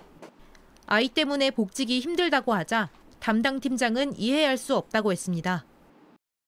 [0.86, 5.64] 아이 때문에 복직이 힘들다고 하자 담당 팀장은 이해할 수 없다고 했습니다.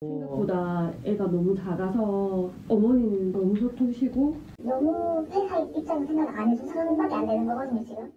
[0.02, 7.26] 생각보다 애가 너무 작아서 어머니는 너무 소통시고 너무 회사 입장 생각 안 해서 사람밖에 안
[7.26, 8.12] 되는 거거든요 지금.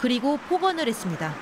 [0.00, 1.34] 그리고 폭언을 했습니다.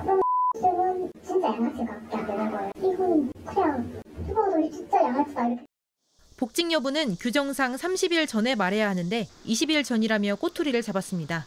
[0.00, 0.20] 그럼
[0.64, 2.70] 은 진짜 양아치가 안 되는 거예요.
[2.78, 3.92] 이건 그냥
[4.26, 5.65] 죽어도 진짜 양아치다 이렇게.
[6.36, 11.46] 복직 여부는 규정상 30일 전에 말해야 하는데 20일 전이라며 꼬투리를 잡았습니다.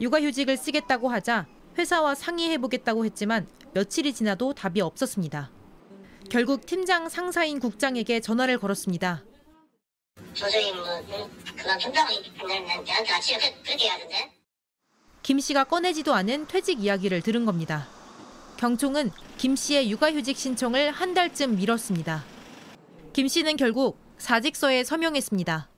[0.00, 5.50] 육아휴직을 쓰겠다고 하자 회사와 상의해보겠다고 했지만 며칠이 지나도 답이 없었습니다.
[6.30, 9.22] 결국 팀장 상사인 국장에게 전화를 걸었습니다.
[15.22, 17.86] 김 씨가 꺼내지도 않은 퇴직 이야기를 들은 겁니다.
[18.56, 22.35] 경총은 김 씨의 육아휴직 신청을 한 달쯤 미뤘습니다.
[23.16, 25.70] 김 씨는 결국 사직서에 서명했습니다.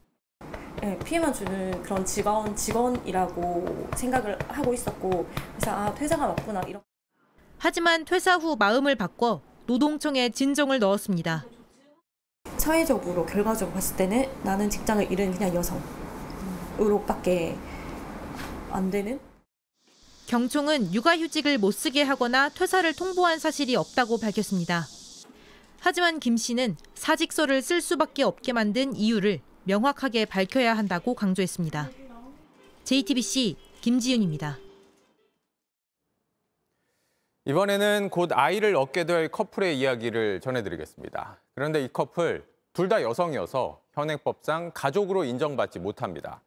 [0.83, 6.85] 네, 피해만 주는 그런 직원 직원이라고 생각을 하고 있었고 그래서 아 퇴사가 맞구나 이렇게.
[7.59, 11.47] 하지만 퇴사 후 마음을 바꿔 노동청에 진정을 넣었습니다.
[12.57, 15.55] 사회적으로 결과적으로 봤을 때는 나는 직장을 잃은 그냥
[16.77, 17.57] 여성으로밖에
[18.73, 19.21] 안 되는.
[20.27, 24.89] 경총은 육아휴직을 못 쓰게 하거나 퇴사를 통보한 사실이 없다고 밝혔습니다.
[25.81, 31.91] 하지만 김 씨는 사직서를 쓸 수밖에 없게 만든 이유를 명확하게 밝혀야 한다고 강조했습니다.
[32.85, 34.59] JTBC 김지윤입니다.
[37.45, 41.41] 이번에는 곧 아이를 얻게 될 커플의 이야기를 전해드리겠습니다.
[41.55, 46.43] 그런데 이 커플 둘 다 여성이어서 현행법상 가족으로 인정받지 못합니다.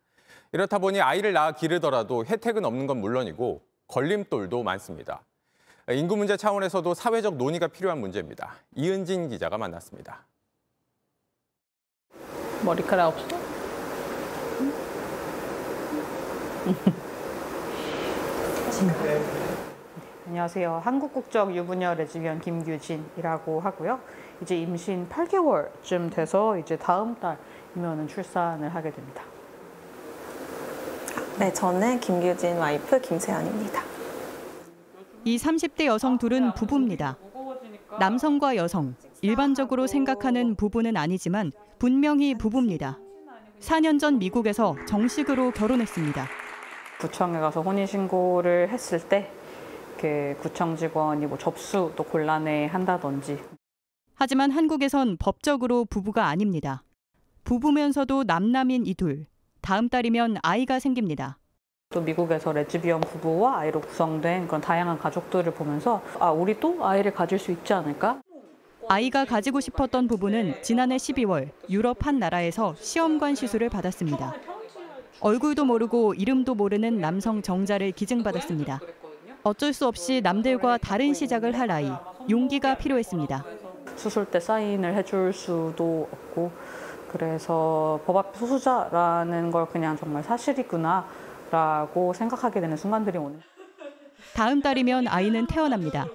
[0.54, 5.24] 이렇다 보니 아이를 낳아 기르더라도 혜택은 없는 건 물론이고 걸림돌도 많습니다.
[5.94, 8.54] 인구 문제 차원에서도 사회적 논의가 필요한 문제입니다.
[8.76, 10.26] 이은진 기자가 만났습니다.
[12.64, 13.28] 머리카락 없어?
[20.28, 20.82] 안녕하세요.
[20.84, 24.00] 한국 국적 유부녀 레즈비언 김규진이라고 하고요.
[24.42, 29.24] 이제 임신 8개월쯤 돼서 이제 다음 달이면 출산을 하게 됩니다.
[31.38, 34.01] 네, 저는 김규진 와이프 김세연입니다.
[35.24, 37.18] 이 30대 여성 둘은 부부입니다.
[38.00, 43.00] 남성과 여성, 일반적으로 생각하는 부부는 아니지만 분명히 부부입니다.
[43.60, 46.28] 4년 전 미국에서 정식으로 결혼했습니다.
[47.00, 53.38] 구청에 가서 혼인신고를 했을 때그 구청 직원이 뭐 접수도 곤란해 한다든지.
[54.16, 56.84] 하지만 한국에선 법적으로 부부가 아닙니다.
[57.44, 59.26] 부부면서도 남남인 이 둘.
[59.62, 61.38] 다음 달이면 아이가 생깁니다.
[61.92, 67.52] 또 미국에서 레즈비언 부부와 아이로 구성된 그런 다양한 가족들을 보면서 아 우리도 아이를 가질 수
[67.52, 68.22] 있지 않을까?
[68.88, 74.34] 아이가 가지고 싶었던 부부는 지난해 12월 유럽 한 나라에서 시험관 시술을 받았습니다.
[75.20, 78.80] 얼굴도 모르고 이름도 모르는 남성 정자를 기증받았습니다.
[79.44, 81.92] 어쩔 수 없이 남들과 다른 시작을 할 아이,
[82.30, 83.44] 용기가 필요했습니다.
[83.98, 86.52] 수술 때 사인을 해줄 수도 없고
[87.12, 91.06] 그래서 법 앞 소수자라는 걸 그냥 정말 사실이구나
[91.52, 93.42] 라고 생각하게 되는 순간들이 오는.
[94.34, 96.08] 다음 달이면 아이는 태어납니다.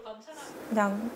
[0.71, 1.11] 그냥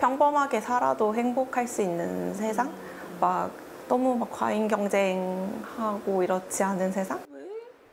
[0.00, 2.72] 평범하게 살아도 행복할 수 있는 세상?
[3.20, 3.50] 막
[3.88, 7.20] 너무 막 과잉 경쟁하고 이렇지 않은 세상?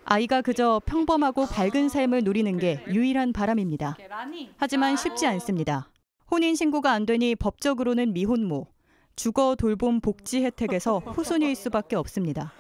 [0.05, 3.97] 아이가 그저 평범하고 밝은 삶을 누리는 게 유일한 바람입니다.
[4.57, 5.89] 하지만 쉽지 않습니다.
[6.29, 8.67] 혼인 신고가 안 되니 법적으로는 미혼모,
[9.15, 12.53] 주거 돌봄 복지 혜택에서 후순위일 수밖에 없습니다.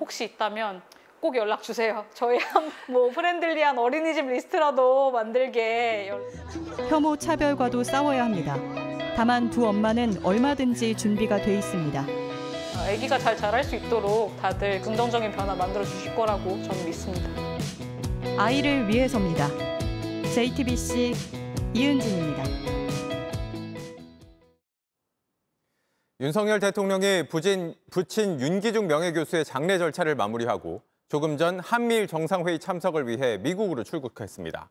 [0.00, 0.82] 혹시 있다면
[1.20, 2.04] 꼭 연락 주세요.
[2.14, 2.38] 저희
[2.88, 6.12] 뭐 friendly한 어린이집 리스트라도 만들게.
[6.88, 8.56] 혐오 차별과도 싸워야 합니다.
[9.16, 12.06] 다만 두 엄마는 얼마든지 준비가 돼 있습니다.
[12.86, 17.28] 아기가 잘 자랄 수 있도록 다들 긍정적인 변화 만들어 주실 거라고 저는 믿습니다.
[18.38, 19.48] 아이를 위해서입니다.
[20.32, 21.14] JTBC
[21.74, 22.44] 이은진입니다.
[26.20, 33.38] 윤석열 대통령이 부진, 부친 윤기중 명예교수의 장례 절차를 마무리하고 조금 전 한미일 정상회의 참석을 위해
[33.38, 34.70] 미국으로 출국했습니다.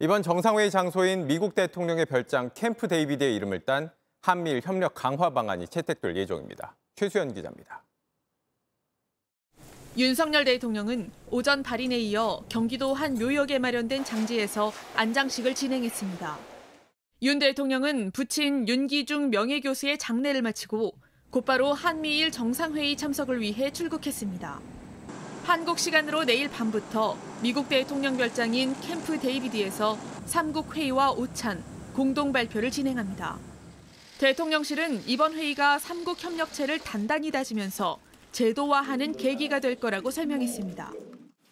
[0.00, 6.16] 이번 정상회의 장소인 미국 대통령의 별장 캠프 데이비드의 이름을 딴 한미일 협력 강화 방안이 채택될
[6.16, 6.76] 예정입니다.
[6.96, 7.84] 최수연 기자입니다.
[9.96, 16.38] 윤석열 대통령은 오전 발인에 이어 경기도 한 묘역에 마련된 장지에서 안장식을 진행했습니다.
[17.22, 20.94] 윤 대통령은 부친 윤기중 명예교수의 장례를 마치고
[21.30, 24.79] 곧바로 한미일 정상회의 참석을 위해 출국했습니다.
[25.50, 31.60] 한국 시간으로 내일 밤부터 미국 대통령 별장인 캠프 데이비드에서 삼국 회의와 오찬,
[31.92, 33.36] 공동 발표를 진행합니다.
[34.18, 37.98] 대통령실은 이번 회의가 삼국 협력체를 단단히 다지면서
[38.30, 40.92] 제도화하는 계기가 될 거라고 설명했습니다.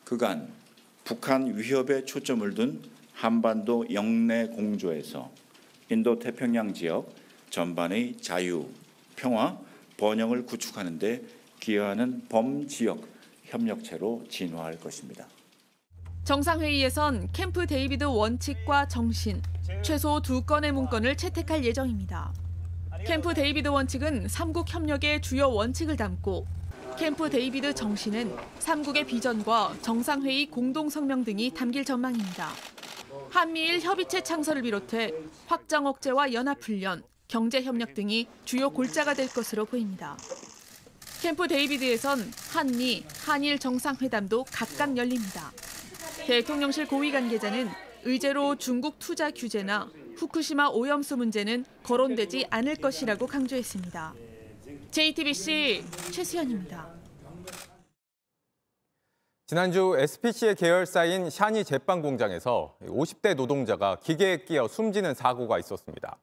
[0.05, 0.49] 그간
[1.03, 2.81] 북한 위협에 초점을 둔
[3.15, 5.29] 한반도 영내 공조에서
[5.91, 7.13] 인도 태평양 지역
[7.51, 8.69] 전반의 자유,
[9.17, 9.59] 평화,
[9.97, 11.21] 번영을 구축하는 데
[11.59, 13.18] 기여하는 범지역
[13.49, 15.27] 협력체로 진화할 것입니다.
[16.25, 19.43] 정상회의에선 캠프 데이비드 원칙과 정신,
[19.83, 22.33] 최소 두 건의 문건을 채택할 예정입니다.
[23.07, 26.47] 캠프 데이비드 원칙은 삼국 협력의 주요 원칙을 담고
[26.99, 32.51] 캠프 데이비드 정신은 삼국의 비전과 정상회의 공동성명 등이 담길 전망입니다.
[33.31, 35.13] 한미일 협의체 창설을 비롯해
[35.47, 40.17] 확장 억제와 연합훈련, 경제협력 등이 주요 골자가 될 것으로 보입니다.
[41.21, 45.51] 캠프 데이비드에선 한미, 한일 정상회담도 각각 열립니다.
[46.27, 47.69] 대통령실 고위 관계자는
[48.05, 54.15] 의제로 중국 투자 규제나 후쿠시마 오염수 문제는 거론되지 않을 것이라고 강조했습니다.
[54.93, 56.89] JTBC 최수연입니다.
[59.47, 66.19] 지난주 SPC의 계열사인 샤니 제빵 공장에서 50대 노동자가 기계에 끼어 숨지는 사고가 있었습니다.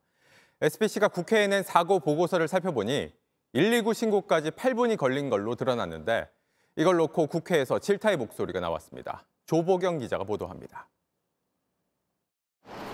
[0.61, 3.11] SPC가 국회에 낸 사고 보고서를 살펴보니
[3.55, 6.27] 119 신고까지 8분이 걸린 걸로 드러났는데
[6.75, 9.23] 이걸 놓고 국회에서 질타의 목소리가 나왔습니다.
[9.45, 10.89] 조보경 기자가 보도합니다.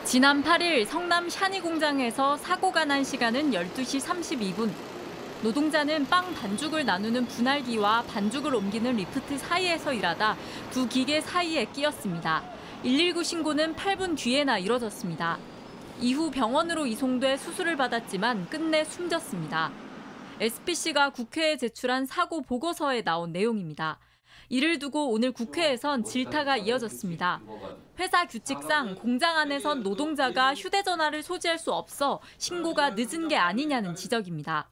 [0.04, 4.70] 지난 8일 성남 샤니 공장에서 사고가 난 시간은 12시 32분.
[5.42, 10.38] 노동자는 빵 반죽을 나누는 분할기와 반죽을 옮기는 리프트 사이에서 일하다
[10.70, 12.44] 두 기계 사이에 끼었습니다.
[12.84, 15.40] 119 신고는 8분 뒤에나 이뤄졌습니다.
[16.00, 19.72] 이후 병원으로 이송돼 수술을 받았지만 끝내 숨졌습니다.
[20.42, 24.00] SPC가 국회에 제출한 사고 보고서에 나온 내용입니다.
[24.50, 27.42] 이를 두고 오늘 국회에선 질타가 이어졌습니다.
[28.00, 34.68] 회사 규칙상 공장 안에선 노동자가 휴대전화를 소지할 수 없어 신고가 늦은 게 아니냐는 지적입니다.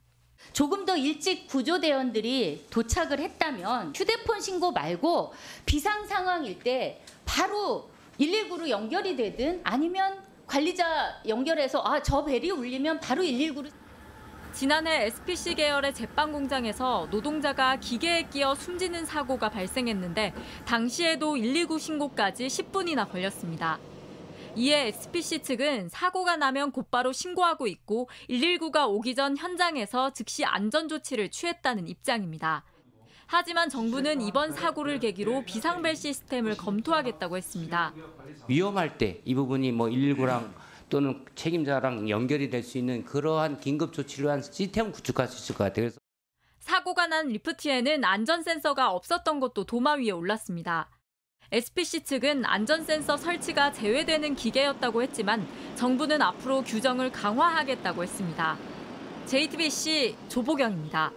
[0.54, 5.34] 조금 더 일찍 구조대원들이 도착을 했다면 휴대폰 신고 말고
[5.68, 10.18] 비상 상황일 때 바로 119로 연결이 되든 아니면
[10.48, 13.70] 관리자 연결해서 아 저 벨이 울리면 바로 119로
[14.54, 20.34] 지난해 SPC 계열의 제빵 공장에서 노동자가 기계에 끼어 숨지는 사고가 발생했는데
[20.66, 23.80] 당시에도 119 신고까지 10분이나 걸렸습니다.
[24.56, 31.30] 이에 SPC 측은 사고가 나면 곧바로 신고하고 있고 119가 오기 전 현장에서 즉시 안전 조치를
[31.30, 32.64] 취했다는 입장입니다.
[33.32, 37.94] 하지만 정부는 이번 사고를 계기로 비상벨 시스템을 검토하겠다고 했습니다.
[38.48, 40.52] 위험할 때 이 부분이 뭐 119랑
[40.90, 45.64] 또는 책임자랑 연결이 될 수 있는 그러한 긴급 조치를 한 시스템 구축할 수 있을 것
[45.64, 45.86] 같아요.
[45.86, 46.00] 그래서
[46.60, 50.90] 사고가 난 리프트에는 안전 센서가 없었던 것도 도마 위에 올랐습니다.
[51.52, 58.58] SPC 측은 안전 센서 설치가 제외되는 기계였다고 했지만 정부는 앞으로 규정을 강화하겠다고 했습니다.
[59.26, 61.12] JTBC 조보경입니다.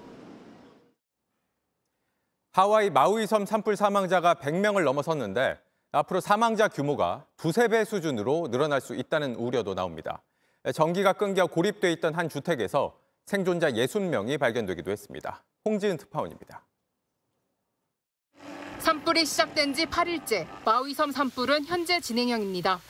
[2.52, 5.58] 하와이 마우이 섬 산불 사망자가 100명을 넘어섰는데
[5.92, 10.22] 앞으로 사망자 규모가 두세 배 수준으로 늘어날 수 있다는 우려도 나옵니다.
[10.74, 15.44] 전기가 끊겨 고립돼 있던 한 주택에서 생존자 60명이 발견되기도 했습니다.
[15.66, 16.64] 홍지은 특파원입니다.
[18.78, 22.80] 산불이 시작된 지 8일째 마우이섬 산불은 현재 진행형입니다.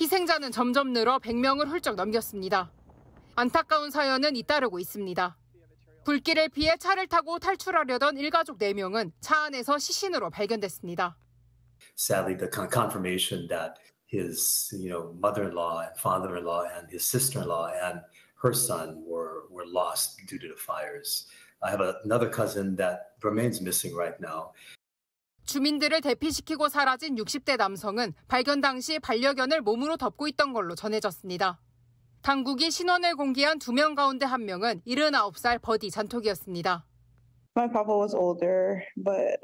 [0.00, 2.70] 희생자는 점점 늘어 100명을 훌쩍 넘겼습니다.
[3.36, 5.36] 안타까운 사연은 잇따르고 있습니다.
[6.04, 11.16] 불길을 피해 차를 타고 탈출하려던 일가족 4명은 차 안에서 시신으로 발견됐습니다.
[11.94, 18.00] Sadly the con- confirmation that his you know mother-in-law and father-in-law and his sister-in-law and
[18.42, 21.26] her son were were lost due to the fires.
[21.62, 24.52] I have a, another cousin that remains missing right now.
[25.46, 31.60] 주민들을 대피시키고 사라진 60대 남성은 발견 당시 반려견을 몸으로 덮고 있던 걸로 전해졌습니다.
[32.22, 36.84] 당국이 신원을 공개한 두 명 가운데 한 명은 79살 버디 잔톡이었습니다.
[37.56, 39.38] My papa was older, but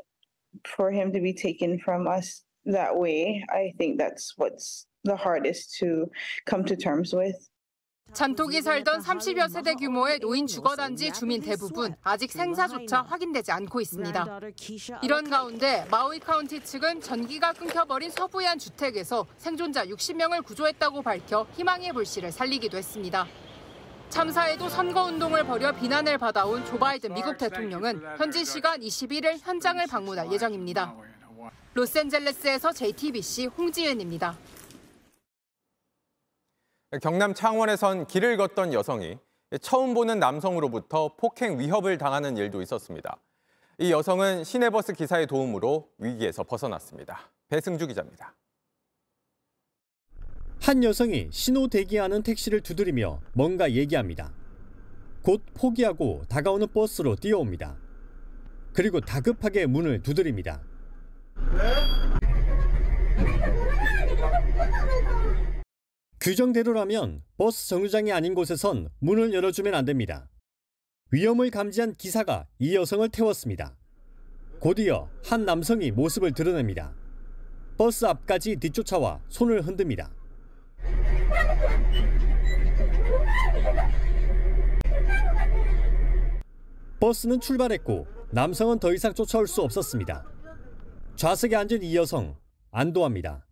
[0.66, 3.44] for him to be taken from us that way.
[3.50, 6.10] I think that's what's the hardest to
[6.46, 7.36] come to terms with.
[8.12, 14.40] 잔톡이 살던 30여 세대 규모의 노인 주거단지 주민 대부분 아직 생사조차 확인되지 않고 있습니다.
[15.02, 21.94] 이런 가운데 마우이 카운티 측은 전기가 끊겨버린 서부의 한 주택에서 생존자 60명을 구조했다고 밝혀 희망의
[21.94, 23.26] 불씨를 살리기도 했습니다.
[24.12, 30.94] 참사에도 선거운동을 벌여 비난을 받아온 조 바이든 미국 대통령은 현지 시간 21일 현장을 방문할 예정입니다.
[31.72, 34.36] 로스앤젤레스에서 JTBC 홍지은입니다.
[37.00, 39.18] 경남 창원에선 길을 걷던 여성이
[39.62, 43.16] 처음 보는 남성으로부터 폭행 위협을 당하는 일도 있었습니다.
[43.78, 47.18] 이 여성은 시내버스 기사의 도움으로 위기에서 벗어났습니다.
[47.48, 48.34] 배승주 기자입니다.
[50.62, 54.32] 한 여성이 신호 대기하는 택시를 두드리며 뭔가 얘기합니다.
[55.20, 57.76] 곧 포기하고 다가오는 버스로 뛰어옵니다.
[58.72, 60.62] 그리고 다급하게 문을 두드립니다.
[66.20, 70.28] 규정대로라면 버스 정류장이 아닌 곳에선 문을 열어주면 안 됩니다.
[71.10, 73.76] 위험을 감지한 기사가 이 여성을 태웠습니다.
[74.60, 76.94] 곧이어 한 남성이 모습을 드러냅니다.
[77.76, 80.12] 버스 앞까지 뒤쫓아와 손을 흔듭니다.
[87.00, 90.24] 버스는 출발했고 남성은 더 이상 쫓아올 수 없었습니다.
[91.16, 92.36] 좌석에 앉은 이 여성
[92.70, 93.44] 안도합니다.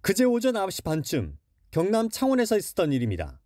[0.00, 1.36] 그제 오전 9시 반쯤
[1.72, 3.40] 경남 창원에서 있었던 일입니다.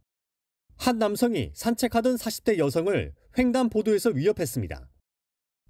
[0.77, 4.89] 한 남성이 산책하던 40대 여성을 횡단보도에서 위협했습니다.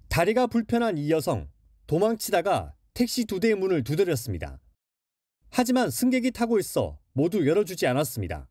[0.09, 1.49] 다리가 불편한 이 여성
[1.87, 4.59] 도망치다가 택시 두 대의 문을 두드렸습니다.
[5.49, 8.47] 하지만 승객이 타고 있어 모두 열어주지 않았습니다.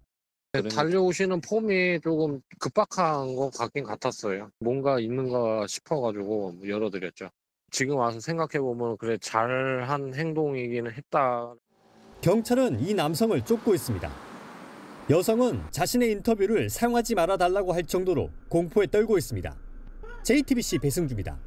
[0.74, 4.50] 달려오시는 폼이 조금 급박한 것 같긴 같았어요.
[4.58, 7.30] 뭔가 있는가 싶어가지고 열어드렸죠.
[7.70, 11.54] 지금 와서 생각해보면 그래 잘한 행동이기는 했다.
[12.20, 14.10] 경찰은 이 남성을 쫓고 있습니다.
[15.08, 19.56] 여성은 자신의 인터뷰를 사용하지 말아달라고 할 정도로 공포에 떨고 있습니다.
[20.22, 21.40] JTBC 배승주입니다.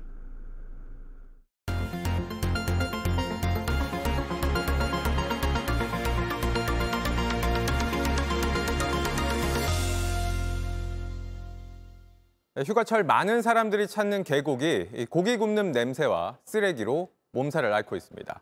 [12.64, 18.42] 휴가철 많은 사람들이 찾는 계곡이 고기 굽는 냄새와 쓰레기로 몸살을 앓고 있습니다.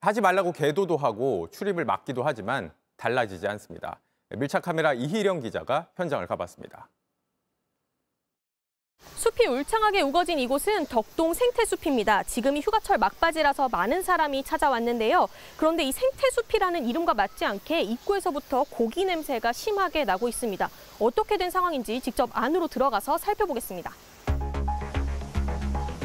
[0.00, 4.00] 하지 말라고 계도도 하고 출입을 막기도 하지만 달라지지 않습니다.
[4.28, 6.88] 밀착 카메라 이희령 기자가 현장을 가봤습니다.
[9.16, 12.24] 숲이 울창하게 우거진 이곳은 덕동 생태숲입니다.
[12.24, 15.28] 지금이 휴가철 막바지라서 많은 사람이 찾아왔는데요.
[15.56, 20.68] 그런데 이 생태숲이라는 이름과 맞지 않게 입구에서부터 고기 냄새가 심하게 나고 있습니다.
[21.00, 23.92] 어떻게 된 상황인지 직접 안으로 들어가서 살펴보겠습니다.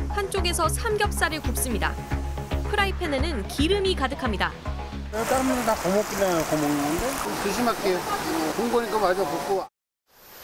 [0.09, 1.93] 한쪽에서 삼겹살을 굽습니다.
[2.69, 4.51] 프라이팬에는 기름이 가득합니다.
[5.11, 7.43] 다른 분은 다 고먹기잖아요, 고먹는 건데.
[7.43, 7.99] 조심할게요.
[8.55, 9.78] 본 거니까 마저 붓고.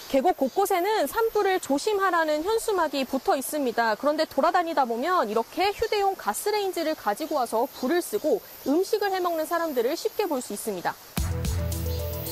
[0.10, 3.96] 계곡 곳곳에는 산불을 조심하라는 현수막이 붙어 있습니다.
[3.96, 10.42] 그런데 돌아다니다 보면 이렇게 휴대용 가스레인지를 가지고 와서 불을 쓰고 음식을 해먹는 사람들을 쉽게 볼
[10.42, 10.94] 수 있습니다.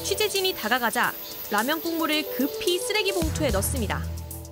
[0.03, 1.13] 취재진이 다가가자
[1.49, 4.03] 라면 국물을 급히 쓰레기 봉투에 넣습니다.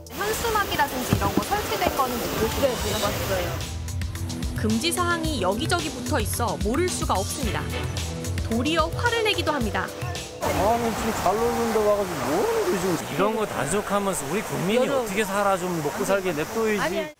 [0.10, 3.60] 현수막이라든지 이런 거 설치된 거는 못 보시고 네, 들어봤어요.
[4.58, 7.62] 금지 사항이 여기저기 붙어 있어 모를 수가 없습니다.
[8.50, 9.88] 도리어 화를 내기도 합니다.
[10.44, 13.16] 아니, 지금 잘 놀는데 와가지고 뭐하는 거지, 지금.
[13.16, 17.14] 이런 거 단속하면서 우리 국민이 어떻게 살아 좀 먹고 살게 냅둬야지.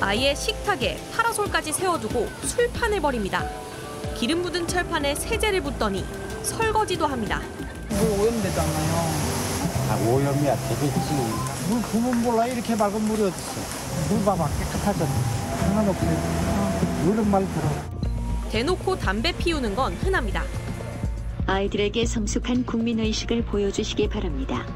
[0.00, 3.44] 아예 식탁에 파라솔까지 세워두고 술판을 벌입니다.
[4.16, 6.04] 기름 묻은 철판에 세제를 붓더니
[6.42, 7.40] 설거지도 합니다.
[7.88, 9.28] 물 오염되잖아요.
[9.90, 11.14] 아, 오염이야, 되겠지.
[11.68, 14.08] 물 부으면 몰라 이렇게 맑은 물이 어딨어.
[14.10, 15.10] 물 봐봐 깨끗하잖아.
[15.62, 16.10] 하나도 없어요.
[17.04, 18.50] 물은 말 들어.
[18.50, 20.42] 대놓고 담배 피우는 건 흔합니다.
[21.48, 24.66] 아이들에게 성숙한 국민의식을 보여주시기 바랍니다.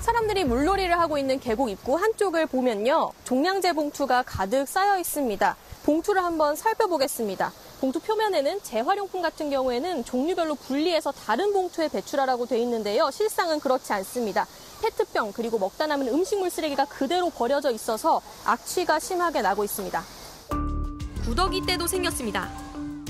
[0.00, 3.12] 사람들이 물놀이를 하고 있는 계곡 입구 한쪽을 보면요.
[3.24, 5.54] 종량제 봉투가 가득 쌓여 있습니다.
[5.84, 7.52] 봉투를 한번 살펴보겠습니다.
[7.80, 13.10] 봉투 표면에는 재활용품 같은 경우에는 종류별로 분리해서 다른 봉투에 배출하라고 돼 있는데요.
[13.10, 14.46] 실상은 그렇지 않습니다.
[14.80, 20.02] 페트병 그리고 먹다 남은 음식물 쓰레기가 그대로 버려져 있어서 악취가 심하게 나고 있습니다.
[21.24, 22.48] 구더기 때도 생겼습니다.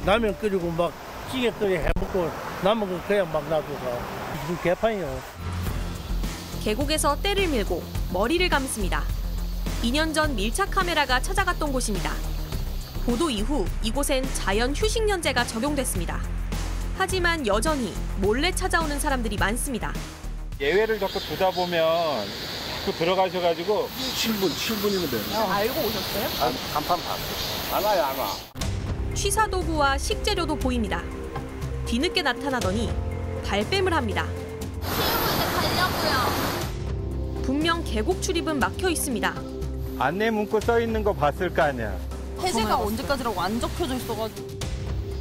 [0.05, 0.93] 라면 끓이고 막
[1.33, 2.31] 찌개 끓여 해먹고
[2.63, 4.03] 남은 거 그냥 막 놔두고.
[4.43, 5.23] 지금 개판이요.
[6.63, 9.03] 계곡에서 때를 밀고 머리를 감습니다.
[9.83, 12.13] 2년 전 밀착 카메라가 찾아갔던 곳입니다.
[13.07, 16.21] 보도 이후 이곳엔 자연 휴식연제가 적용됐습니다.
[16.99, 19.93] 하지만 여전히 몰래 찾아오는 사람들이 많습니다.
[20.61, 22.27] 예외를 자꾸 두다 보면
[22.85, 25.51] 그 들어가셔가지고 7분, 7분이면 돼요.
[25.51, 26.27] 알고 오셨어요?
[26.41, 27.75] 아, 간판 봤어요.
[27.75, 28.29] 안 와요, 안 와.
[29.15, 31.03] 취사 도구와 식재료도 보입니다.
[31.93, 32.91] 뒤늦게 나타나더니
[33.45, 34.25] 발뺌을 합니다.
[37.45, 39.35] 분명 계곡 출입은 막혀 있습니다.
[39.99, 41.95] 안내 문구 써 있는 거 봤을 거 아니야.
[42.41, 44.49] 해제가 언제까지라고 안 적혀져 있어가지고.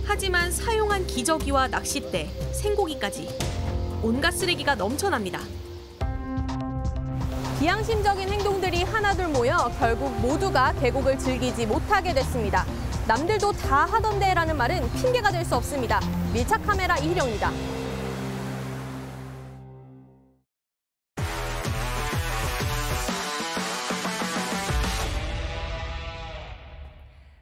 [0.06, 3.28] 하지만 사용한 기저귀와 낚싯대, 생고기까지
[4.02, 5.42] 온갖 쓰레기가 넘쳐납니다.
[7.60, 12.66] 비양심적인 행동들이 하나둘 모여 결국 모두가 계곡을 즐기지 못하게 됐습니다.
[13.10, 16.00] 남들도 다 하던데라는 말은 핑계가 될 수 없습니다.
[16.34, 17.50] 밀착 카메라 이희령입니다.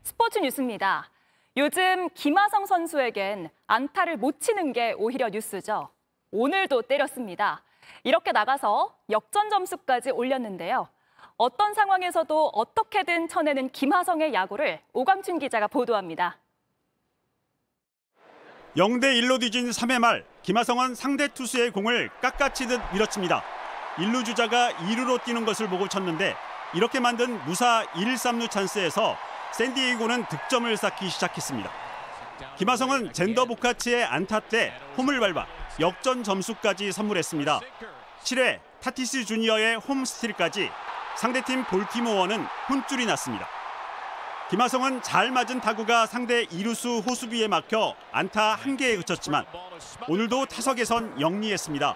[0.02, 1.08] 스포츠 뉴스입니다.
[1.58, 5.90] 요즘 김하성 선수에겐 안타를 못 치는 게 오히려 뉴스죠.
[6.32, 7.62] 오늘도 때렸습니다.
[8.04, 10.88] 이렇게 나가서 역전 점수까지 올렸는데요.
[11.38, 16.40] 어떤 상황에서도 어떻게든 쳐내는 김하성의 야구를 오광춘 기자가 보도합니다.
[18.78, 23.44] 0대 1로 뒤진 3회 말 김하성은 상대 투수의 공을 깎아치듯 밀어칩니다.
[23.98, 26.36] 1루 주자가 2루로 뛰는 것을 보고 쳤는데
[26.74, 29.18] 이렇게 만든 무사 1, 3루 찬스에서
[29.54, 31.70] 샌디에이고는 득점을 쌓기 시작했습니다.
[32.58, 35.48] 김하성은 잰더 보가츠의 안타 때 홈을 밟아
[35.80, 37.60] 역전 점수까지 선물했습니다.
[38.24, 40.70] 7회 타티스 주니어의 홈 스틸까지
[41.18, 43.48] 상대팀 볼티모어는 혼쭐이 났습니다.
[44.50, 49.45] 김하성은 잘 맞은 타구가 상대 이루수 호수비에 막혀 안타 한 개에 그쳤지만
[50.08, 51.95] 오늘도 타석에선 영리했습니다.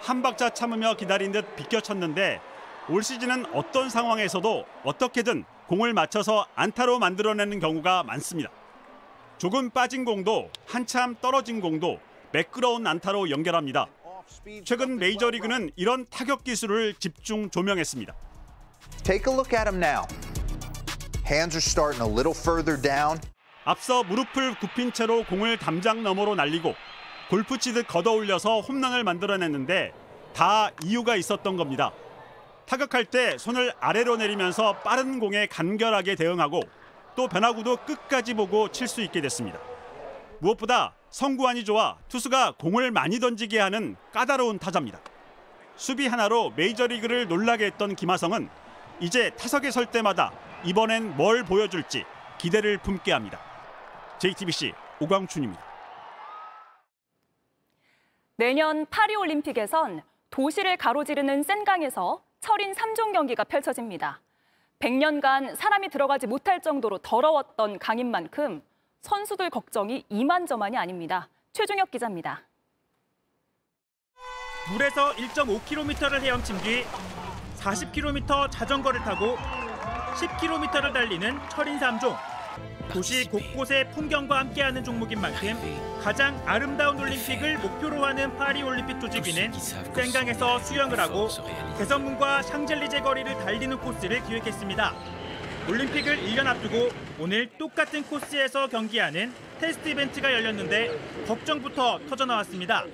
[0.00, 2.40] 한 박자 참으며 기다린 듯 비껴쳤는데
[2.88, 8.50] 올 시즌은 어떤 상황에서도 어떻게든 공을 맞춰서 안타로 만들어내는 경우가 많습니다.
[9.38, 11.98] 조금 빠진 공도 한참 떨어진 공도
[12.30, 13.86] 매끄러운 안타로 연결합니다.
[14.64, 18.14] 최근 메이저리그는 이런 타격 기술을 집중 조명했습니다.
[19.02, 20.06] Take a look at him now.
[21.26, 23.20] Hands are starting a little further down.
[23.64, 26.74] 앞서 무릎을 굽힌 채로 공을 담장 너머로 날리고
[27.30, 29.92] 골프 치듯 걷어 올려서 홈런을 만들어냈는데
[30.34, 31.92] 다 이유가 있었던 겁니다.
[32.66, 36.60] 타격할 때 손을 아래로 내리면서 빠른 공에 간결하게 대응하고
[37.16, 39.58] 또 변화구도 끝까지 보고 칠 수 있게 됐습니다.
[40.40, 44.98] 무엇보다 성구안이 좋아 투수가 공을 많이 던지게 하는 까다로운 타자입니다.
[45.76, 48.48] 수비 하나로 메이저리그를 놀라게 했던 김하성은
[49.00, 50.32] 이제 타석에 설 때마다
[50.64, 52.04] 이번엔 뭘 보여줄지
[52.38, 53.38] 기대를 품게 합니다.
[54.18, 55.62] JTBC 오광춘입니다.
[58.36, 64.20] 내년 파리 올림픽에선 도시를 가로지르는 센강에서 철인 3종 경기가 펼쳐집니다.
[64.80, 68.62] 100년간 사람이 들어가지 못할 정도로 더러웠던 강인 만큼
[69.02, 71.28] 선수들 걱정이 이만저만이 아닙니다.
[71.52, 72.42] 최종혁 기자입니다.
[74.72, 76.84] 물에서 1.5km를 헤엄친 뒤
[77.58, 79.36] 40km 자전거를 타고
[80.14, 82.16] 10km를 달리는 철인 3종.
[82.92, 85.56] 도시 곳곳의 풍경과 함께하는 종목인 만큼
[86.02, 89.52] 가장 아름다운 올림픽을 목표로 하는 파리올림픽 조직위는
[89.94, 91.28] 센강에서 수영을 하고
[91.78, 94.94] 개선문과 샹젤리제 거리를 달리는 코스를 기획했습니다.
[95.68, 102.84] 올림픽을 1년 앞두고 오늘 똑같은 코스에서 경기하는 테스트 이벤트가 열렸는데 걱정부터 터져나왔습니다.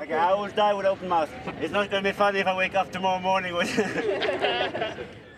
[0.00, 1.28] Okay, I always die with open mouth.
[1.60, 3.68] It's not going to be funny if I wake up tomorrow morning with.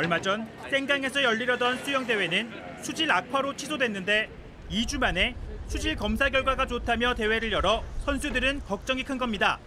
[0.00, 2.50] 얼마 전 센강에서 열리려던 수영 대회는
[2.82, 4.30] 수질 악화로 취소됐는데
[4.70, 5.34] 2주 만에
[5.68, 9.58] 수질 검사 결과가 좋다며 대회를 열어 선수들은 걱정이 큰 겁니다.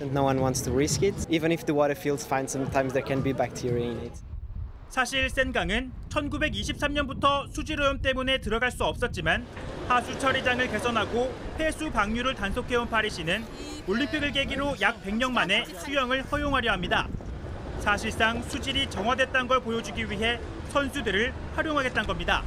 [0.00, 1.26] No one wants to risk it.
[1.28, 4.22] Even if the water feels fine, sometimes there can be bacteria in it.
[4.88, 9.44] 사실 센강은 1923년부터 수질오염 때문에 들어갈 수 없었지만
[9.86, 13.44] 하수 처리장을 개선하고 폐수 방류를 단속해온 파리시는
[13.86, 17.06] 올림픽을 계기로 약 100년 만에 수영을 허용하려 합니다.
[17.80, 20.38] 사실상 수질이 정화됐다는 걸 보여주기 위해
[20.70, 22.42] 선수들을 활용하겠다는 겁니다.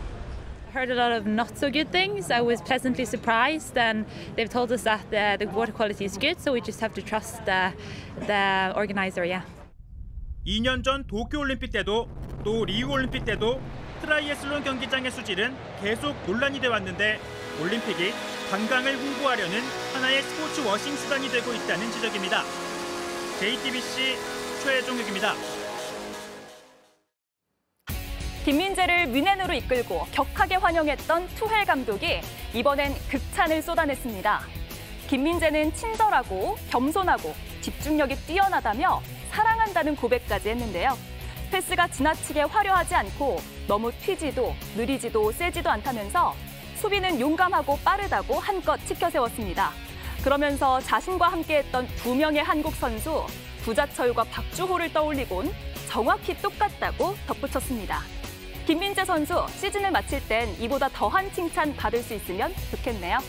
[0.71, 2.32] heard a lot of not so good things.
[2.32, 4.05] I was pleasantly surprised, and
[4.36, 7.01] they've told us that the, the water quality is good, so we just have to
[7.01, 7.73] trust the,
[8.25, 9.25] the organizer.
[9.25, 9.43] Yeah.
[10.47, 12.07] 2년 전 도쿄올림픽 때도
[12.43, 13.61] 또 리우올림픽 때도
[14.01, 17.19] 트라이애슬론 경기장의 수질은 계속 논란이 돼 왔는데
[17.61, 18.11] 올림픽이
[18.49, 19.61] 관광을 홍보하려는
[19.93, 22.43] 하나의 sports washing 수단이 되고 있다는 지적입니다.
[23.39, 24.17] JTBC
[24.64, 25.34] 최종혁입니다.
[28.45, 32.22] 김민재를 뮌헨으로 이끌고 격하게 환영했던 투헬 감독이
[32.53, 34.41] 이번엔 극찬을 쏟아냈습니다.
[35.07, 39.01] 김민재는 친절하고 겸손하고 집중력이 뛰어나다며
[39.32, 40.95] 사랑한다는 고백까지 했는데요.
[41.51, 46.36] 패스가 지나치게 화려하지 않고 너무 튀지도 느리지도 세지도 않다면서
[46.76, 49.72] 수비는 용감하고 빠르다고 한껏 치켜 세웠습니다.
[50.24, 53.26] 그러면서 자신과 함께했던 두 명의 한국 선수
[53.64, 55.51] 부자철과 박주호를 떠올리곤
[55.88, 58.01] 정확히 똑같다고 덧붙였습니다.
[58.66, 63.20] 김민재 선수 시즌을 마칠 땐 이보다 더한 칭찬 받을 수 있으면 좋겠네요.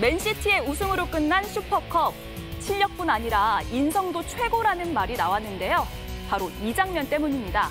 [0.00, 2.14] 맨시티의 우승으로 끝난 슈퍼컵.
[2.60, 5.86] 실력뿐 아니라 인성도 최고라는 말이 나왔는데요.
[6.28, 7.70] 바로 이 장면 때문입니다.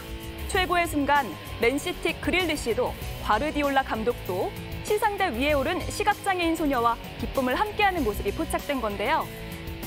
[0.49, 1.27] 최고의 순간
[1.61, 2.93] 맨시티 그릴리시도
[3.23, 4.51] 과르디올라 감독도
[4.89, 9.23] 시상대 위에 오른 시각장애인 소녀와 기쁨을 함께하는 모습이 포착된 건데요.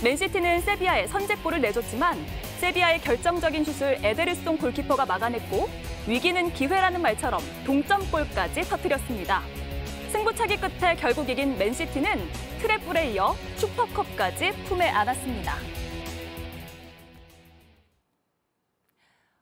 [0.05, 2.25] 맨시티는 세비야에 선제골을 내줬지만
[2.61, 5.69] 세비야의 결정적인 슛을 에데르송 골키퍼가 막아냈고
[6.07, 9.43] 위기는 기회라는 말처럼 동점골까지 터뜨렸습니다.
[10.13, 12.31] 승부차기 끝에 결국 이긴 맨시티는
[12.61, 15.57] 트래블에 이어 슈퍼컵까지 품에 안았습니다.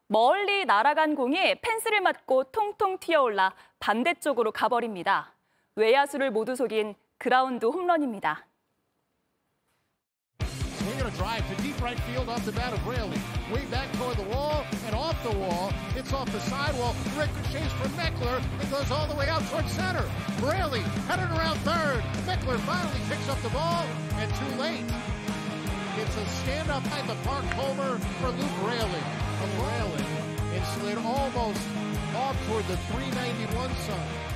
[0.09, 5.35] 멀리 날아간 공이 펜스를 맞고 통통 튀어올라 반대쪽으로 가버립니다.
[5.81, 8.47] 외야수를 모두 속인 그라운드 홈런입니다.
[10.81, 13.21] Swinging a drive to deep right field off the bat of Braley.
[13.53, 15.73] Way back toward the wall and off the wall.
[15.93, 16.97] Hits off the sidewall.
[17.17, 20.05] Ricochets from Meckler and goes all the way out toward center.
[20.41, 22.01] Braley headed around third.
[22.25, 23.85] Meckler finally picks up the ball
[24.17, 24.89] and too late.
[26.01, 29.05] It's a stand up behind the park homer for Luke Braley.
[29.05, 30.05] A Braley.
[30.57, 31.61] It slid almost
[32.17, 34.30] off toward the 391 zone.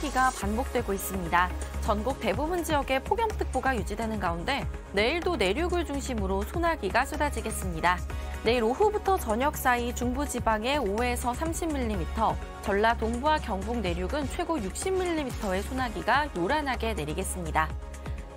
[0.00, 1.50] 소나기가 반복되고 있습니다.
[1.82, 7.98] 전국 대부분 지역에 폭염특보가 유지되는 가운데 내일도 내륙을 중심으로 소나기가 쏟아지겠습니다.
[8.42, 16.94] 내일 오후부터 저녁 사이 중부지방에 5에서 30mm, 전라 동부와 경북 내륙은 최고 60mm의 소나기가 요란하게
[16.94, 17.68] 내리겠습니다.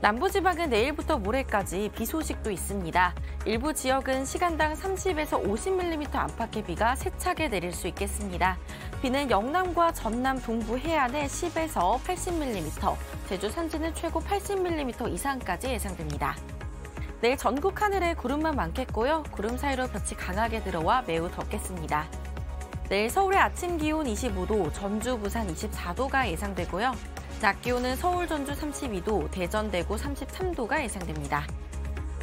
[0.03, 3.15] 남부지방은 내일부터 모레까지 비 소식도 있습니다.
[3.45, 8.57] 일부 지역은 시간당 30에서 50mm 안팎의 비가 세차게 내릴 수 있겠습니다.
[9.01, 12.97] 비는 영남과 전남 동부 해안에 10에서 80mm,
[13.29, 16.35] 제주 산지는 최고 80mm 이상까지 예상됩니다.
[17.21, 19.23] 내일 전국 하늘에 구름만 많겠고요.
[19.31, 22.09] 구름 사이로 볕이 강하게 들어와 매우 덥겠습니다.
[22.89, 27.12] 내일 서울의 아침 기온 25도, 전주, 부산 24도가 예상되고요.
[27.43, 31.45] 낮 기온은 서울, 전주 32도, 대전, 대구 33도가 예상됩니다.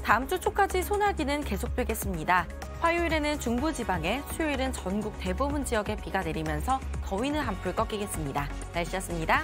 [0.02, 2.46] 다음 주 초까지 소나기는 계속되겠습니다.
[2.80, 8.48] 화요일에는 중부 지방에, 수요일은 전국 대부분 지역에 비가 내리면서 더위는 한풀 꺾이겠습니다.
[8.72, 9.42] 날씨였습니다.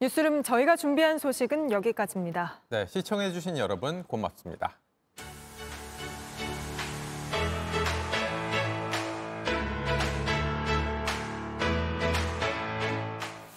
[0.00, 2.62] 뉴스룸 저희가 준비한 소식은 여기까지입니다.
[2.70, 4.78] 네, 시청해주신 여러분 고맙습니다.